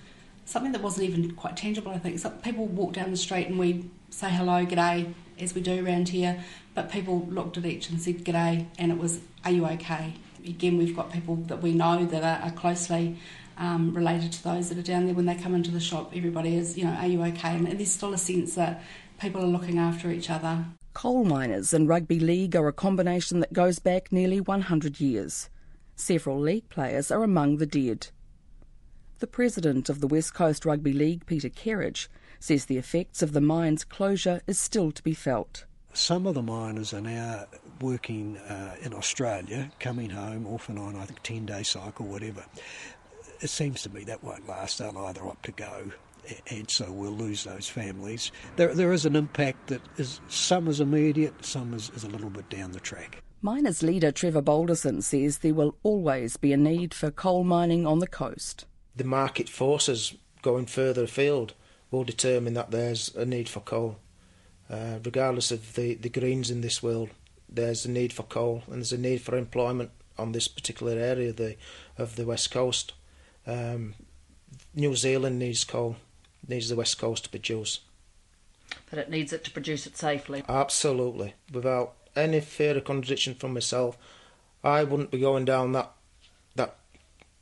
something 0.45 0.71
that 0.71 0.81
wasn't 0.81 1.09
even 1.09 1.31
quite 1.31 1.57
tangible. 1.57 1.91
I 1.91 1.99
think 1.99 2.21
people 2.43 2.65
walk 2.65 2.93
down 2.93 3.11
the 3.11 3.17
street 3.17 3.47
and 3.47 3.59
we 3.59 3.89
say 4.09 4.29
hello, 4.29 4.65
g'day, 4.65 5.13
as 5.39 5.53
we 5.53 5.61
do 5.61 5.85
around 5.85 6.09
here, 6.09 6.43
but 6.77 6.91
people 6.91 7.25
looked 7.31 7.57
at 7.57 7.65
each 7.65 7.89
and 7.89 7.99
said 7.99 8.23
g'day, 8.23 8.63
and 8.77 8.91
it 8.91 8.99
was, 8.99 9.19
are 9.43 9.49
you 9.49 9.65
okay? 9.65 10.13
Again, 10.47 10.77
we've 10.77 10.95
got 10.95 11.11
people 11.11 11.37
that 11.47 11.63
we 11.63 11.73
know 11.73 12.05
that 12.05 12.23
are, 12.23 12.45
are 12.45 12.51
closely 12.51 13.17
um, 13.57 13.95
related 13.95 14.31
to 14.33 14.43
those 14.43 14.69
that 14.69 14.77
are 14.77 14.83
down 14.83 15.07
there. 15.07 15.15
When 15.15 15.25
they 15.25 15.33
come 15.33 15.55
into 15.55 15.71
the 15.71 15.79
shop, 15.79 16.11
everybody 16.15 16.55
is, 16.55 16.77
you 16.77 16.85
know, 16.85 16.91
are 16.91 17.07
you 17.07 17.23
okay? 17.23 17.55
And, 17.55 17.65
there's 17.65 17.89
still 17.89 18.13
a 18.13 18.17
sense 18.19 18.53
that 18.53 18.83
people 19.19 19.41
are 19.41 19.47
looking 19.47 19.79
after 19.79 20.11
each 20.11 20.29
other. 20.29 20.65
Coal 20.93 21.25
miners 21.25 21.73
and 21.73 21.89
rugby 21.89 22.19
league 22.19 22.55
are 22.55 22.67
a 22.67 22.73
combination 22.73 23.39
that 23.39 23.53
goes 23.53 23.79
back 23.79 24.11
nearly 24.11 24.39
100 24.39 24.99
years. 24.99 25.49
Several 25.95 26.39
league 26.39 26.69
players 26.69 27.09
are 27.09 27.23
among 27.23 27.57
the 27.57 27.65
dead. 27.65 28.09
The 29.17 29.25
president 29.25 29.89
of 29.89 29.99
the 29.99 30.07
West 30.07 30.35
Coast 30.35 30.63
Rugby 30.63 30.93
League, 30.93 31.25
Peter 31.25 31.49
Kerridge, 31.49 32.07
says 32.39 32.65
the 32.65 32.77
effects 32.77 33.23
of 33.23 33.33
the 33.33 33.41
mine's 33.41 33.83
closure 33.83 34.41
is 34.45 34.59
still 34.59 34.91
to 34.91 35.01
be 35.01 35.15
felt. 35.15 35.65
Some 35.97 36.27
of 36.27 36.35
the 36.35 36.43
miners 36.43 36.93
are 36.93 37.01
now 37.01 37.47
working 37.81 38.37
uh, 38.37 38.75
in 38.83 38.93
Australia, 38.93 39.71
coming 39.79 40.11
home, 40.11 40.45
often 40.45 40.77
on, 40.77 40.95
I 40.95 41.05
think, 41.05 41.23
10 41.23 41.47
day 41.47 41.63
cycle, 41.63 42.05
whatever. 42.05 42.45
It 43.41 43.49
seems 43.49 43.81
to 43.81 43.89
me 43.89 44.03
that 44.03 44.23
won't 44.23 44.47
last. 44.47 44.77
They'll 44.77 44.95
either 44.95 45.25
opt 45.25 45.45
to 45.45 45.51
go, 45.53 45.91
and 46.51 46.69
so 46.69 46.91
we'll 46.91 47.13
lose 47.13 47.45
those 47.45 47.67
families. 47.67 48.31
There, 48.57 48.75
there 48.75 48.93
is 48.93 49.07
an 49.07 49.15
impact 49.15 49.67
that 49.67 49.81
is 49.97 50.21
some 50.27 50.67
is 50.67 50.79
immediate, 50.79 51.43
some 51.43 51.73
is, 51.73 51.89
is 51.95 52.03
a 52.03 52.09
little 52.09 52.29
bit 52.29 52.47
down 52.47 52.73
the 52.73 52.79
track. 52.79 53.23
Miners 53.41 53.81
leader 53.81 54.11
Trevor 54.11 54.43
Balderson 54.43 55.01
says 55.01 55.39
there 55.39 55.55
will 55.55 55.75
always 55.81 56.37
be 56.37 56.53
a 56.53 56.57
need 56.57 56.93
for 56.93 57.09
coal 57.09 57.43
mining 57.43 57.87
on 57.87 57.97
the 57.97 58.07
coast. 58.07 58.65
The 58.95 59.03
market 59.03 59.49
forces 59.49 60.13
going 60.43 60.67
further 60.67 61.05
afield 61.05 61.55
will 61.89 62.03
determine 62.03 62.53
that 62.53 62.69
there's 62.69 63.15
a 63.15 63.25
need 63.25 63.49
for 63.49 63.61
coal. 63.61 63.97
Uh, 64.69 64.99
regardless 65.03 65.51
of 65.51 65.75
the, 65.75 65.95
the 65.95 66.09
greens 66.09 66.51
in 66.51 66.61
this 66.61 66.83
world, 66.83 67.09
there's 67.49 67.85
a 67.85 67.91
need 67.91 68.11
for 68.11 68.23
coal 68.23 68.63
and 68.67 68.77
there's 68.77 68.91
a 68.91 68.97
need 68.97 69.21
for 69.21 69.37
employment 69.37 69.91
on 70.17 70.31
this 70.31 70.47
particular 70.47 70.93
area 70.93 71.29
of 71.29 71.37
the, 71.37 71.55
of 71.97 72.15
the 72.15 72.25
west 72.25 72.51
coast. 72.51 72.93
Um, 73.45 73.93
New 74.75 74.95
Zealand 74.95 75.39
needs 75.39 75.63
coal, 75.63 75.95
needs 76.47 76.69
the 76.69 76.75
west 76.75 76.97
coast 76.99 77.25
to 77.25 77.29
produce. 77.29 77.79
But 78.89 78.99
it 78.99 79.09
needs 79.09 79.31
it 79.31 79.43
to 79.45 79.51
produce 79.51 79.87
it 79.87 79.97
safely. 79.97 80.43
Absolutely, 80.47 81.33
without 81.51 81.93
any 82.15 82.41
fear 82.41 82.75
of 82.75 82.83
contradiction 82.83 83.35
from 83.35 83.53
myself, 83.53 83.97
I 84.63 84.83
wouldn't 84.83 85.11
be 85.11 85.19
going 85.19 85.45
down 85.45 85.71
that 85.73 85.91
that 86.55 86.75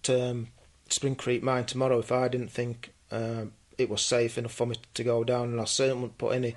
um, 0.09 0.49
Spring 0.89 1.15
Creek 1.15 1.41
mine 1.41 1.65
tomorrow 1.65 1.99
if 1.99 2.11
I 2.11 2.27
didn't 2.27 2.51
think 2.51 2.93
um, 3.11 3.53
it 3.77 3.89
was 3.89 4.01
safe 4.01 4.37
enough 4.37 4.53
for 4.53 4.67
me 4.67 4.75
to 4.93 5.03
go 5.03 5.23
down, 5.23 5.49
and 5.49 5.61
I 5.61 5.65
certainly 5.65 6.01
wouldn't 6.01 6.17
put 6.17 6.35
any 6.35 6.55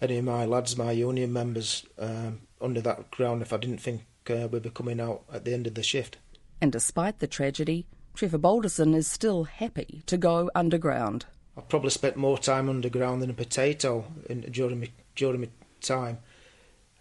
any 0.00 0.18
of 0.18 0.24
my 0.24 0.44
lads, 0.44 0.76
my 0.76 0.92
union 0.92 1.32
members, 1.32 1.86
um, 1.98 2.40
under 2.60 2.80
that 2.80 3.10
ground 3.10 3.42
if 3.42 3.52
I 3.52 3.56
didn't 3.56 3.80
think 3.80 4.02
uh, 4.30 4.48
we'd 4.50 4.62
be 4.62 4.70
coming 4.70 5.00
out 5.00 5.22
at 5.32 5.44
the 5.44 5.54
end 5.54 5.66
of 5.66 5.74
the 5.74 5.82
shift. 5.82 6.18
And 6.60 6.72
despite 6.72 7.18
the 7.18 7.26
tragedy, 7.26 7.86
Trevor 8.14 8.38
Balderson 8.38 8.94
is 8.94 9.06
still 9.06 9.44
happy 9.44 10.02
to 10.06 10.16
go 10.16 10.50
underground. 10.54 11.26
I've 11.56 11.68
probably 11.68 11.90
spent 11.90 12.16
more 12.16 12.38
time 12.38 12.68
underground 12.68 13.22
than 13.22 13.30
a 13.30 13.34
potato 13.34 14.06
in, 14.28 14.40
during 14.42 14.80
my 14.80 14.90
during 15.14 15.40
my 15.40 15.48
time, 15.80 16.18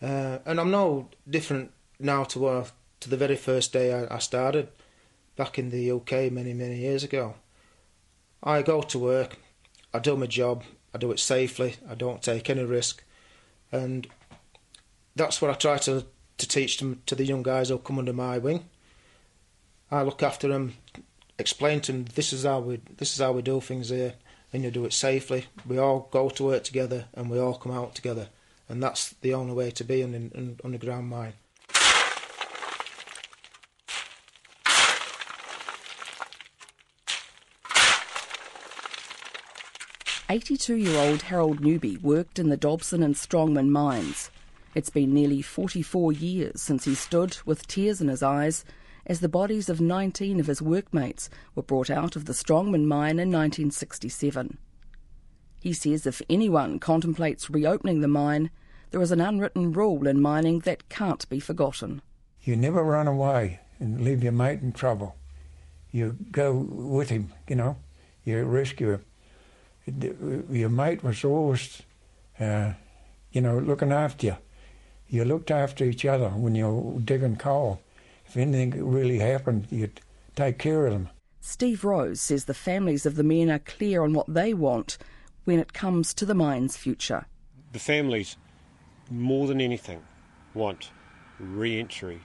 uh, 0.02 0.40
and 0.46 0.60
I'm 0.60 0.72
no 0.72 1.10
different 1.30 1.72
now 2.00 2.24
to 2.26 2.48
uh, 2.48 2.66
to 3.02 3.10
the 3.10 3.18
very 3.18 3.36
first 3.36 3.74
day 3.74 3.94
I, 3.94 4.16
I 4.16 4.20
started 4.20 4.70
back 5.36 5.60
in 5.60 5.72
the 5.72 5.92
UK 5.92 6.32
many 6.32 6.54
many 6.54 6.78
years 6.78 7.04
ago. 7.04 7.36
I 8.44 8.62
go 8.62 8.82
to 8.82 9.00
work, 9.00 9.38
I 9.94 10.00
do 10.00 10.16
my 10.16 10.28
job, 10.28 10.64
I 10.96 10.98
do 10.98 11.12
it 11.12 11.20
safely, 11.20 11.76
I 11.90 11.94
don't 11.94 12.24
take 12.24 12.50
any 12.50 12.64
risk, 12.64 13.04
and 13.70 14.08
that's 15.14 15.42
what 15.42 15.52
I 15.52 15.56
try 15.56 15.78
to 15.80 16.06
to 16.38 16.48
teach 16.48 16.78
them 16.78 17.02
to 17.06 17.16
the 17.16 17.26
young 17.26 17.44
guys 17.44 17.68
who 17.68 17.78
come 17.80 18.00
under 18.00 18.14
my 18.14 18.38
wing. 18.38 18.64
I 19.92 20.04
look 20.04 20.24
after 20.24 20.48
them, 20.48 20.76
explain 21.38 21.82
to 21.82 21.92
them 21.92 22.06
this 22.16 22.32
is 22.32 22.46
how 22.46 22.62
we 22.62 22.80
this 22.96 23.14
is 23.14 23.20
how 23.20 23.34
we 23.34 23.42
do 23.42 23.60
things 23.60 23.90
here, 23.90 24.14
and 24.54 24.64
you 24.64 24.72
do 24.72 24.86
it 24.86 24.94
safely. 24.94 25.48
We 25.68 25.78
all 25.80 26.08
go 26.12 26.30
to 26.30 26.44
work 26.46 26.64
together, 26.64 27.08
and 27.14 27.30
we 27.30 27.40
all 27.40 27.56
come 27.56 27.74
out 27.74 27.94
together, 27.94 28.30
and 28.70 28.82
that's 28.82 29.10
the 29.20 29.34
only 29.34 29.54
way 29.54 29.72
to 29.72 29.84
be 29.84 30.02
in 30.02 30.14
an 30.16 30.62
underground 30.64 31.10
mine. 31.10 31.34
82 40.36 40.76
year 40.76 41.00
old 41.00 41.22
Harold 41.22 41.62
Newby 41.62 41.96
worked 41.96 42.40
in 42.40 42.50
the 42.50 42.58
Dobson 42.58 43.02
and 43.02 43.16
Strongman 43.16 43.70
mines. 43.70 44.30
It's 44.74 44.90
been 44.90 45.14
nearly 45.14 45.42
44 45.42 46.12
years 46.12 46.62
since 46.62 46.84
he 46.84 46.94
stood 46.94 47.38
with 47.46 47.66
tears 47.68 48.02
in 48.02 48.10
his 48.10 48.22
eyes 48.22 48.66
as 49.06 49.22
the 49.22 49.30
bodies 49.30 49.70
of 49.70 49.80
19 49.80 50.42
of 50.42 50.48
his 50.48 50.62
workmates 50.62 51.30
were 51.56 51.64
brought 51.64 51.90
out 51.90 52.18
of 52.18 52.26
the 52.26 52.34
Strongman 52.34 52.84
mine 52.84 53.18
in 53.18 53.32
1967. 53.32 54.58
He 55.62 55.72
says 55.72 56.06
if 56.06 56.22
anyone 56.30 56.80
contemplates 56.80 57.50
reopening 57.50 58.02
the 58.02 58.10
mine, 58.10 58.50
there 58.92 59.02
is 59.02 59.12
an 59.12 59.22
unwritten 59.22 59.72
rule 59.72 60.06
in 60.06 60.22
mining 60.22 60.60
that 60.66 60.90
can't 60.90 61.30
be 61.30 61.40
forgotten. 61.40 62.02
You 62.42 62.58
never 62.58 62.84
run 62.84 63.08
away 63.08 63.62
and 63.80 64.02
leave 64.02 64.22
your 64.22 64.34
mate 64.34 64.60
in 64.60 64.74
trouble. 64.74 65.16
You 65.94 66.18
go 66.30 66.52
with 66.52 67.08
him, 67.08 67.32
you 67.48 67.56
know, 67.56 67.78
you 68.26 68.44
rescue 68.44 68.96
him 68.96 69.06
your 69.86 70.70
mate 70.70 71.04
was 71.04 71.24
always, 71.24 71.82
uh, 72.40 72.74
you 73.32 73.42
know, 73.42 73.60
looking 73.60 73.92
after 73.92 74.28
you. 74.28 74.38
You 75.08 75.26
looked 75.26 75.52
after 75.52 75.86
each 75.86 76.06
other 76.06 76.30
when 76.30 76.56
you 76.56 76.68
were 76.68 77.00
digging 77.00 77.36
coal. 77.36 77.82
If 78.26 78.36
anything 78.36 78.84
really 78.92 79.20
happened, 79.20 79.68
you'd 79.70 80.02
take 80.36 80.58
care 80.58 80.88
of 80.88 80.94
them. 80.94 81.10
Steve 81.42 81.84
Rose 81.84 82.20
says 82.20 82.46
the 82.46 82.56
families 82.56 83.06
of 83.06 83.16
the 83.16 83.24
men 83.24 83.52
are 83.52 83.60
clear 83.60 84.04
on 84.04 84.14
what 84.14 84.26
they 84.28 84.54
want 84.54 84.98
when 85.44 85.60
it 85.60 85.74
comes 85.74 86.14
to 86.16 86.26
the 86.26 86.34
mine's 86.34 86.76
future. 86.76 87.28
The 87.72 87.80
families, 87.80 88.36
more 89.12 89.46
than 89.46 89.62
anything, 89.62 90.02
want 90.56 90.90
re 91.40 91.80
entry, 91.80 92.20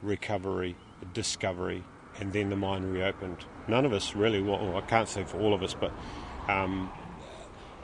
recovery, 0.00 0.76
discovery, 1.12 1.82
and 2.20 2.32
then 2.32 2.50
the 2.50 2.56
mine 2.56 2.84
reopened. 2.84 3.44
None 3.66 3.84
of 3.84 3.92
us 3.92 4.14
really, 4.14 4.40
well, 4.40 4.76
I 4.76 4.80
can't 4.82 5.08
say 5.08 5.24
for 5.24 5.40
all 5.40 5.54
of 5.54 5.62
us, 5.62 5.74
but 5.74 5.92
um, 6.48 6.90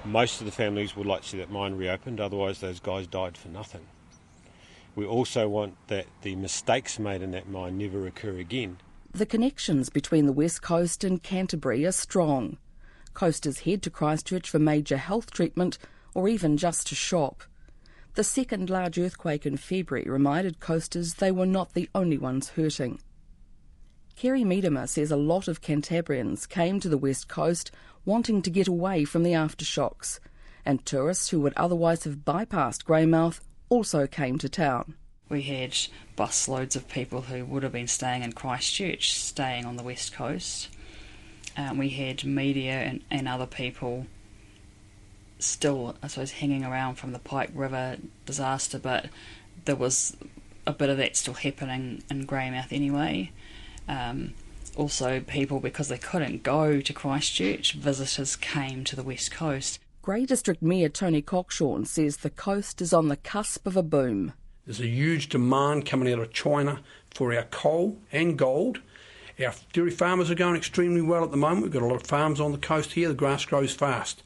most 0.05 0.40
of 0.40 0.47
the 0.47 0.53
families 0.53 0.97
would 0.97 1.07
like 1.07 1.23
to 1.23 1.29
see 1.29 1.38
that 1.38 1.51
mine 1.51 1.75
reopened, 1.75 2.21
otherwise, 2.21 2.61
those 2.61 2.81
guys 2.81 3.07
died 3.07 3.37
for 3.37 3.49
nothing. 3.49 3.87
We 4.94 5.07
also 5.07 5.49
want 5.49 5.77
that 5.88 6.07
the 6.23 6.35
mistakes 6.37 6.99
made 6.99 7.23
in 7.23 7.31
that 7.33 7.49
mine 7.49 7.79
never 7.79 8.07
occur 8.07 8.38
again. 8.38 8.79
The 9.12 9.27
connections 9.27 9.90
between 9.90 10.27
the 10.27 10.33
West 10.33 10.62
Coast 10.62 11.05
and 11.05 11.23
Canterbury 11.23 11.87
are 11.87 11.92
strong. 11.92 12.59
Coasters 13.14 13.61
head 13.61 13.83
to 13.83 13.90
Christchurch 13.90 14.51
for 14.51 14.59
major 14.59 14.97
health 14.97 15.31
treatment 15.31 15.79
or 16.14 16.29
even 16.29 16.57
just 16.57 16.88
to 16.88 16.94
shop. 16.94 17.44
The 18.14 18.25
second 18.25 18.71
large 18.71 18.99
earthquake 18.99 19.47
in 19.47 19.57
February 19.57 20.09
reminded 20.09 20.61
coasters 20.61 21.14
they 21.14 21.31
were 21.31 21.47
not 21.47 21.75
the 21.75 21.88
only 21.94 22.18
ones 22.18 22.51
hurting. 22.51 23.01
Kerry 24.18 24.42
Miedema 24.42 24.88
says 24.88 25.12
a 25.12 25.16
lot 25.16 25.46
of 25.46 25.61
Cantabrians 25.61 26.48
came 26.48 26.81
to 26.81 26.88
the 26.88 26.98
West 26.98 27.28
Coast 27.28 27.70
wanting 28.04 28.42
to 28.42 28.50
get 28.50 28.66
away 28.66 29.04
from 29.04 29.22
the 29.22 29.31
aftershocks, 29.31 30.18
and 30.64 30.85
tourists 30.85 31.28
who 31.28 31.38
would 31.38 31.52
otherwise 31.57 32.02
have 32.02 32.24
bypassed 32.24 32.83
Greymouth 32.83 33.38
also 33.68 34.09
came 34.09 34.37
to 34.38 34.48
town. 34.48 34.96
We 35.28 35.42
had 35.42 35.70
busloads 36.16 36.74
of 36.74 36.88
people 36.88 37.20
who 37.20 37.44
would 37.44 37.62
have 37.62 37.70
been 37.70 37.87
staying 37.87 38.24
in 38.24 38.33
Christchurch 38.33 39.14
staying 39.14 39.64
on 39.64 39.76
the 39.76 39.85
west 39.85 40.12
coast. 40.12 40.68
Um, 41.57 41.78
we 41.78 41.90
had 41.90 42.24
media 42.24 42.72
and, 42.72 43.04
and 43.12 43.28
other 43.28 43.46
people 43.46 44.09
still, 45.38 45.94
I 46.02 46.09
suppose, 46.09 46.33
hanging 46.33 46.64
around 46.64 46.96
from 46.96 47.12
the 47.12 47.20
Pike 47.20 47.52
River 47.54 47.98
disaster, 48.26 48.81
but 48.81 49.11
there 49.64 49.76
was 49.76 50.16
a 50.66 50.72
bit 50.72 50.90
of 50.90 50.96
that 50.96 51.16
still 51.16 51.35
happening 51.35 52.02
in 52.11 52.26
Greymouth 52.26 52.72
anyway. 52.72 53.31
Um, 53.88 54.35
Also, 54.77 55.18
people, 55.18 55.59
because 55.59 55.88
they 55.88 55.98
couldn't 55.98 56.44
go 56.44 56.81
to 56.81 56.92
Christchurch, 56.92 57.72
visitors 57.72 58.37
came 58.37 58.85
to 58.85 58.94
the 58.94 59.03
west 59.03 59.33
coast. 59.33 59.81
Grey 60.03 60.24
District 60.24 60.62
Mayor 60.62 60.88
Tony 60.88 61.20
Kokshoorn 61.20 61.85
says 61.85 62.18
the 62.18 62.31
coast 62.31 62.81
is 62.81 62.92
on 62.92 63.09
the 63.09 63.16
cusp 63.16 63.66
of 63.66 63.77
a 63.77 63.83
boom. 63.83 64.35
There's 64.66 64.81
a 64.81 64.87
huge 64.87 65.31
demand 65.31 65.85
coming 65.85 66.12
out 66.12 66.20
of 66.20 66.33
China 66.33 66.81
for 67.12 67.35
our 67.35 67.42
coal 67.42 67.98
and 68.12 68.38
gold. 68.38 68.81
Our 69.44 69.55
dairy 69.72 69.90
farmers 69.90 70.31
are 70.31 70.37
going 70.37 70.55
extremely 70.55 71.03
well 71.03 71.24
at 71.24 71.33
the 71.33 71.37
moment. 71.37 71.64
We've 71.64 71.72
got 71.72 71.83
a 71.83 71.87
lot 71.87 72.01
of 72.01 72.07
farms 72.07 72.38
on 72.40 72.53
the 72.53 72.59
coast 72.59 72.92
here. 72.92 73.09
The 73.09 73.14
grass 73.14 73.44
grows 73.44 73.74
fast. 73.74 74.22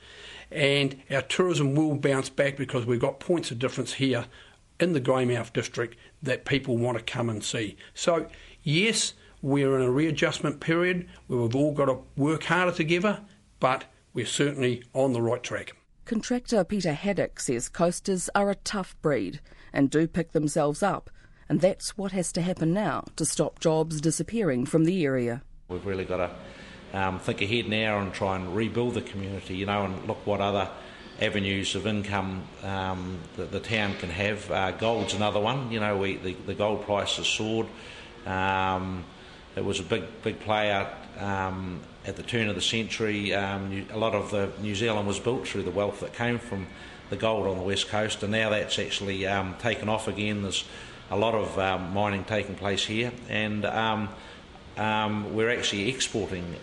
And 0.50 1.00
our 1.10 1.22
tourism 1.22 1.74
will 1.74 1.96
bounce 1.96 2.28
back 2.28 2.58
because 2.58 2.84
we've 2.84 3.00
got 3.00 3.20
points 3.20 3.50
of 3.50 3.58
difference 3.58 3.94
here 3.94 4.26
in 4.78 4.92
the 4.92 5.00
Greymouth 5.00 5.52
district 5.52 5.96
that 6.22 6.44
people 6.44 6.76
want 6.76 6.98
to 6.98 7.04
come 7.04 7.30
and 7.30 7.42
see. 7.42 7.76
So, 7.94 8.26
yes, 8.62 9.14
we're 9.42 9.76
in 9.76 9.82
a 9.82 9.90
readjustment 9.90 10.60
period 10.60 11.08
where 11.26 11.40
we've 11.40 11.56
all 11.56 11.72
got 11.72 11.86
to 11.86 11.98
work 12.16 12.44
harder 12.44 12.72
together, 12.72 13.20
but 13.60 13.84
we're 14.14 14.24
certainly 14.24 14.84
on 14.94 15.12
the 15.12 15.20
right 15.20 15.42
track. 15.42 15.76
Contractor 16.04 16.64
Peter 16.64 16.92
Haddock 16.92 17.40
says 17.40 17.68
coasters 17.68 18.30
are 18.34 18.50
a 18.50 18.54
tough 18.54 18.96
breed 19.02 19.40
and 19.72 19.90
do 19.90 20.06
pick 20.06 20.32
themselves 20.32 20.82
up, 20.82 21.10
and 21.48 21.60
that's 21.60 21.96
what 21.96 22.12
has 22.12 22.32
to 22.32 22.40
happen 22.40 22.72
now 22.72 23.04
to 23.16 23.24
stop 23.24 23.60
jobs 23.60 24.00
disappearing 24.00 24.66
from 24.66 24.84
the 24.84 25.04
area. 25.04 25.42
We've 25.68 25.86
really 25.86 26.04
got 26.04 26.16
to 26.18 26.98
um, 26.98 27.18
think 27.18 27.40
ahead 27.40 27.68
now 27.68 28.00
and 28.00 28.12
try 28.12 28.36
and 28.36 28.54
rebuild 28.54 28.94
the 28.94 29.02
community, 29.02 29.56
you 29.56 29.66
know, 29.66 29.84
and 29.84 30.06
look 30.06 30.26
what 30.26 30.40
other 30.40 30.68
avenues 31.20 31.74
of 31.74 31.86
income 31.86 32.42
um, 32.62 33.18
that 33.36 33.52
the 33.52 33.60
town 33.60 33.94
can 33.98 34.10
have. 34.10 34.50
Uh, 34.50 34.72
gold's 34.72 35.14
another 35.14 35.40
one. 35.40 35.70
You 35.70 35.80
know, 35.80 35.96
we, 35.96 36.16
the, 36.16 36.34
the 36.46 36.54
gold 36.54 36.84
price 36.84 37.16
has 37.16 37.26
soared. 37.26 37.66
Um, 38.26 39.04
it 39.56 39.64
was 39.64 39.80
a 39.80 39.82
big, 39.82 40.04
big 40.22 40.40
player 40.40 40.88
um, 41.18 41.80
at 42.06 42.16
the 42.16 42.22
turn 42.22 42.48
of 42.48 42.54
the 42.54 42.62
century. 42.62 43.34
Um, 43.34 43.86
a 43.92 43.98
lot 43.98 44.14
of 44.14 44.30
the 44.30 44.50
New 44.60 44.74
Zealand 44.74 45.06
was 45.06 45.18
built 45.18 45.46
through 45.46 45.64
the 45.64 45.70
wealth 45.70 46.00
that 46.00 46.14
came 46.14 46.38
from 46.38 46.66
the 47.10 47.16
gold 47.16 47.46
on 47.46 47.56
the 47.58 47.62
west 47.62 47.88
coast, 47.88 48.22
and 48.22 48.32
now 48.32 48.50
that's 48.50 48.78
actually 48.78 49.26
um, 49.26 49.54
taken 49.58 49.88
off 49.88 50.08
again. 50.08 50.42
There's 50.42 50.64
a 51.10 51.16
lot 51.16 51.34
of 51.34 51.58
um, 51.58 51.92
mining 51.92 52.24
taking 52.24 52.54
place 52.54 52.86
here, 52.86 53.12
and 53.28 53.66
um, 53.66 54.08
um, 54.78 55.34
we're 55.34 55.50
actually 55.50 55.90
exporting 55.90 56.56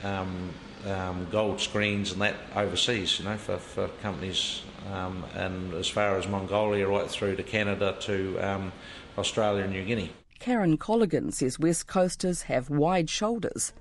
gold 1.32 1.62
screens 1.62 2.12
and 2.14 2.22
that 2.22 2.36
overseas, 2.56 3.20
you 3.20 3.26
know, 3.26 3.38
for, 3.38 3.58
for 3.58 3.90
companies, 4.02 4.64
and 4.88 5.74
as 5.76 5.88
far 5.88 6.18
as 6.18 6.28
Mongolia, 6.28 6.88
right 6.88 7.08
through 7.08 7.36
to 7.36 7.44
Canada 7.44 7.96
to 8.02 8.72
Australia 9.20 9.66
and 9.66 9.74
New 9.74 9.86
Guinea. 9.86 10.12
Karen 10.40 10.78
Colligan 10.78 11.34
says 11.34 11.60
West 11.60 11.86
Coasters 11.86 12.44
have 12.44 12.70
wide 12.70 13.10
shoulders 13.10 13.74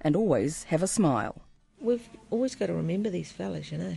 and 0.00 0.16
always 0.16 0.64
have 0.64 0.82
a 0.82 0.88
smile. 0.88 1.42
We've 1.80 2.08
always 2.30 2.54
got 2.56 2.66
to 2.66 2.74
remember 2.74 3.08
these 3.08 3.30
fellas, 3.30 3.70
you 3.70 3.78
know. 3.78 3.96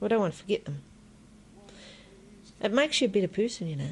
We 0.00 0.08
don't 0.08 0.20
want 0.20 0.34
to 0.34 0.38
forget 0.38 0.64
them. 0.64 0.82
It 2.60 2.72
makes 2.72 3.00
you 3.00 3.06
a 3.06 3.10
better 3.10 3.28
person, 3.28 3.68
you 3.68 3.76
know. 3.76 3.90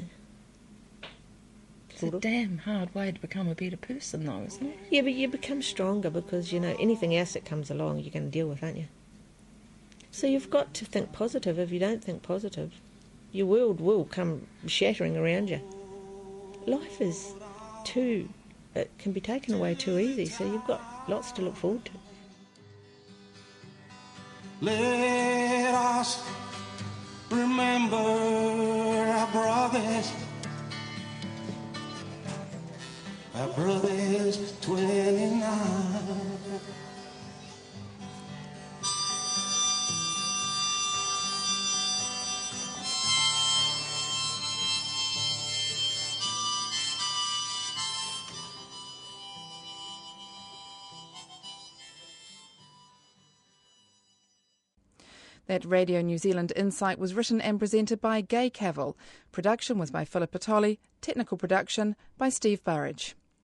It's 1.91 2.03
a 2.03 2.11
damn 2.19 2.57
hard 2.59 2.93
way 2.93 3.11
to 3.11 3.19
become 3.19 3.47
a 3.47 3.55
better 3.55 3.77
person, 3.77 4.25
though, 4.25 4.43
isn't 4.45 4.67
it? 4.67 4.77
Yeah, 4.89 5.01
but 5.01 5.13
you 5.13 5.27
become 5.27 5.61
stronger 5.61 6.09
because, 6.09 6.51
you 6.51 6.59
know, 6.59 6.75
anything 6.79 7.15
else 7.15 7.33
that 7.33 7.45
comes 7.45 7.71
along 7.71 7.99
you're 7.99 8.11
going 8.11 8.25
to 8.25 8.31
deal 8.31 8.47
with, 8.47 8.61
aren't 8.63 8.77
you? 8.77 8.87
So 10.11 10.27
you've 10.27 10.49
got 10.49 10.73
to 10.73 10.85
think 10.85 11.13
positive. 11.13 11.57
If 11.57 11.71
you 11.71 11.79
don't 11.79 12.03
think 12.03 12.21
positive, 12.21 12.73
your 13.31 13.45
world 13.45 13.79
will 13.79 14.03
come 14.05 14.47
shattering 14.67 15.15
around 15.15 15.49
you. 15.49 15.61
Life 16.67 16.99
is 16.99 17.33
too, 17.83 18.27
it 18.73 18.89
can 18.97 19.11
be 19.11 19.21
taken 19.21 19.53
away 19.53 19.75
too 19.75 19.99
easy, 19.99 20.25
so 20.25 20.43
you've 20.43 20.65
got 20.65 20.81
lots 21.07 21.31
to 21.33 21.43
look 21.43 21.55
forward 21.55 21.85
to. 21.85 21.91
Let 24.61 25.75
us 25.75 26.27
remember 27.29 27.97
our 27.97 29.27
brothers. 29.31 30.11
Our 33.35 33.49
brothers 33.49 34.53
29. 34.61 36.34
That 55.47 55.63
Radio 55.63 56.01
New 56.01 56.17
Zealand 56.17 56.51
Insight 56.55 56.97
was 56.97 57.13
written 57.13 57.39
and 57.39 57.59
presented 57.59 58.01
by 58.01 58.21
Gay 58.21 58.49
Cavill. 58.49 58.95
Production 59.31 59.77
was 59.77 59.91
by 59.91 60.03
Philip 60.03 60.31
Patoli, 60.31 60.79
technical 61.01 61.37
production 61.37 61.95
by 62.17 62.29
Steve 62.29 62.63
Burridge. 62.63 63.15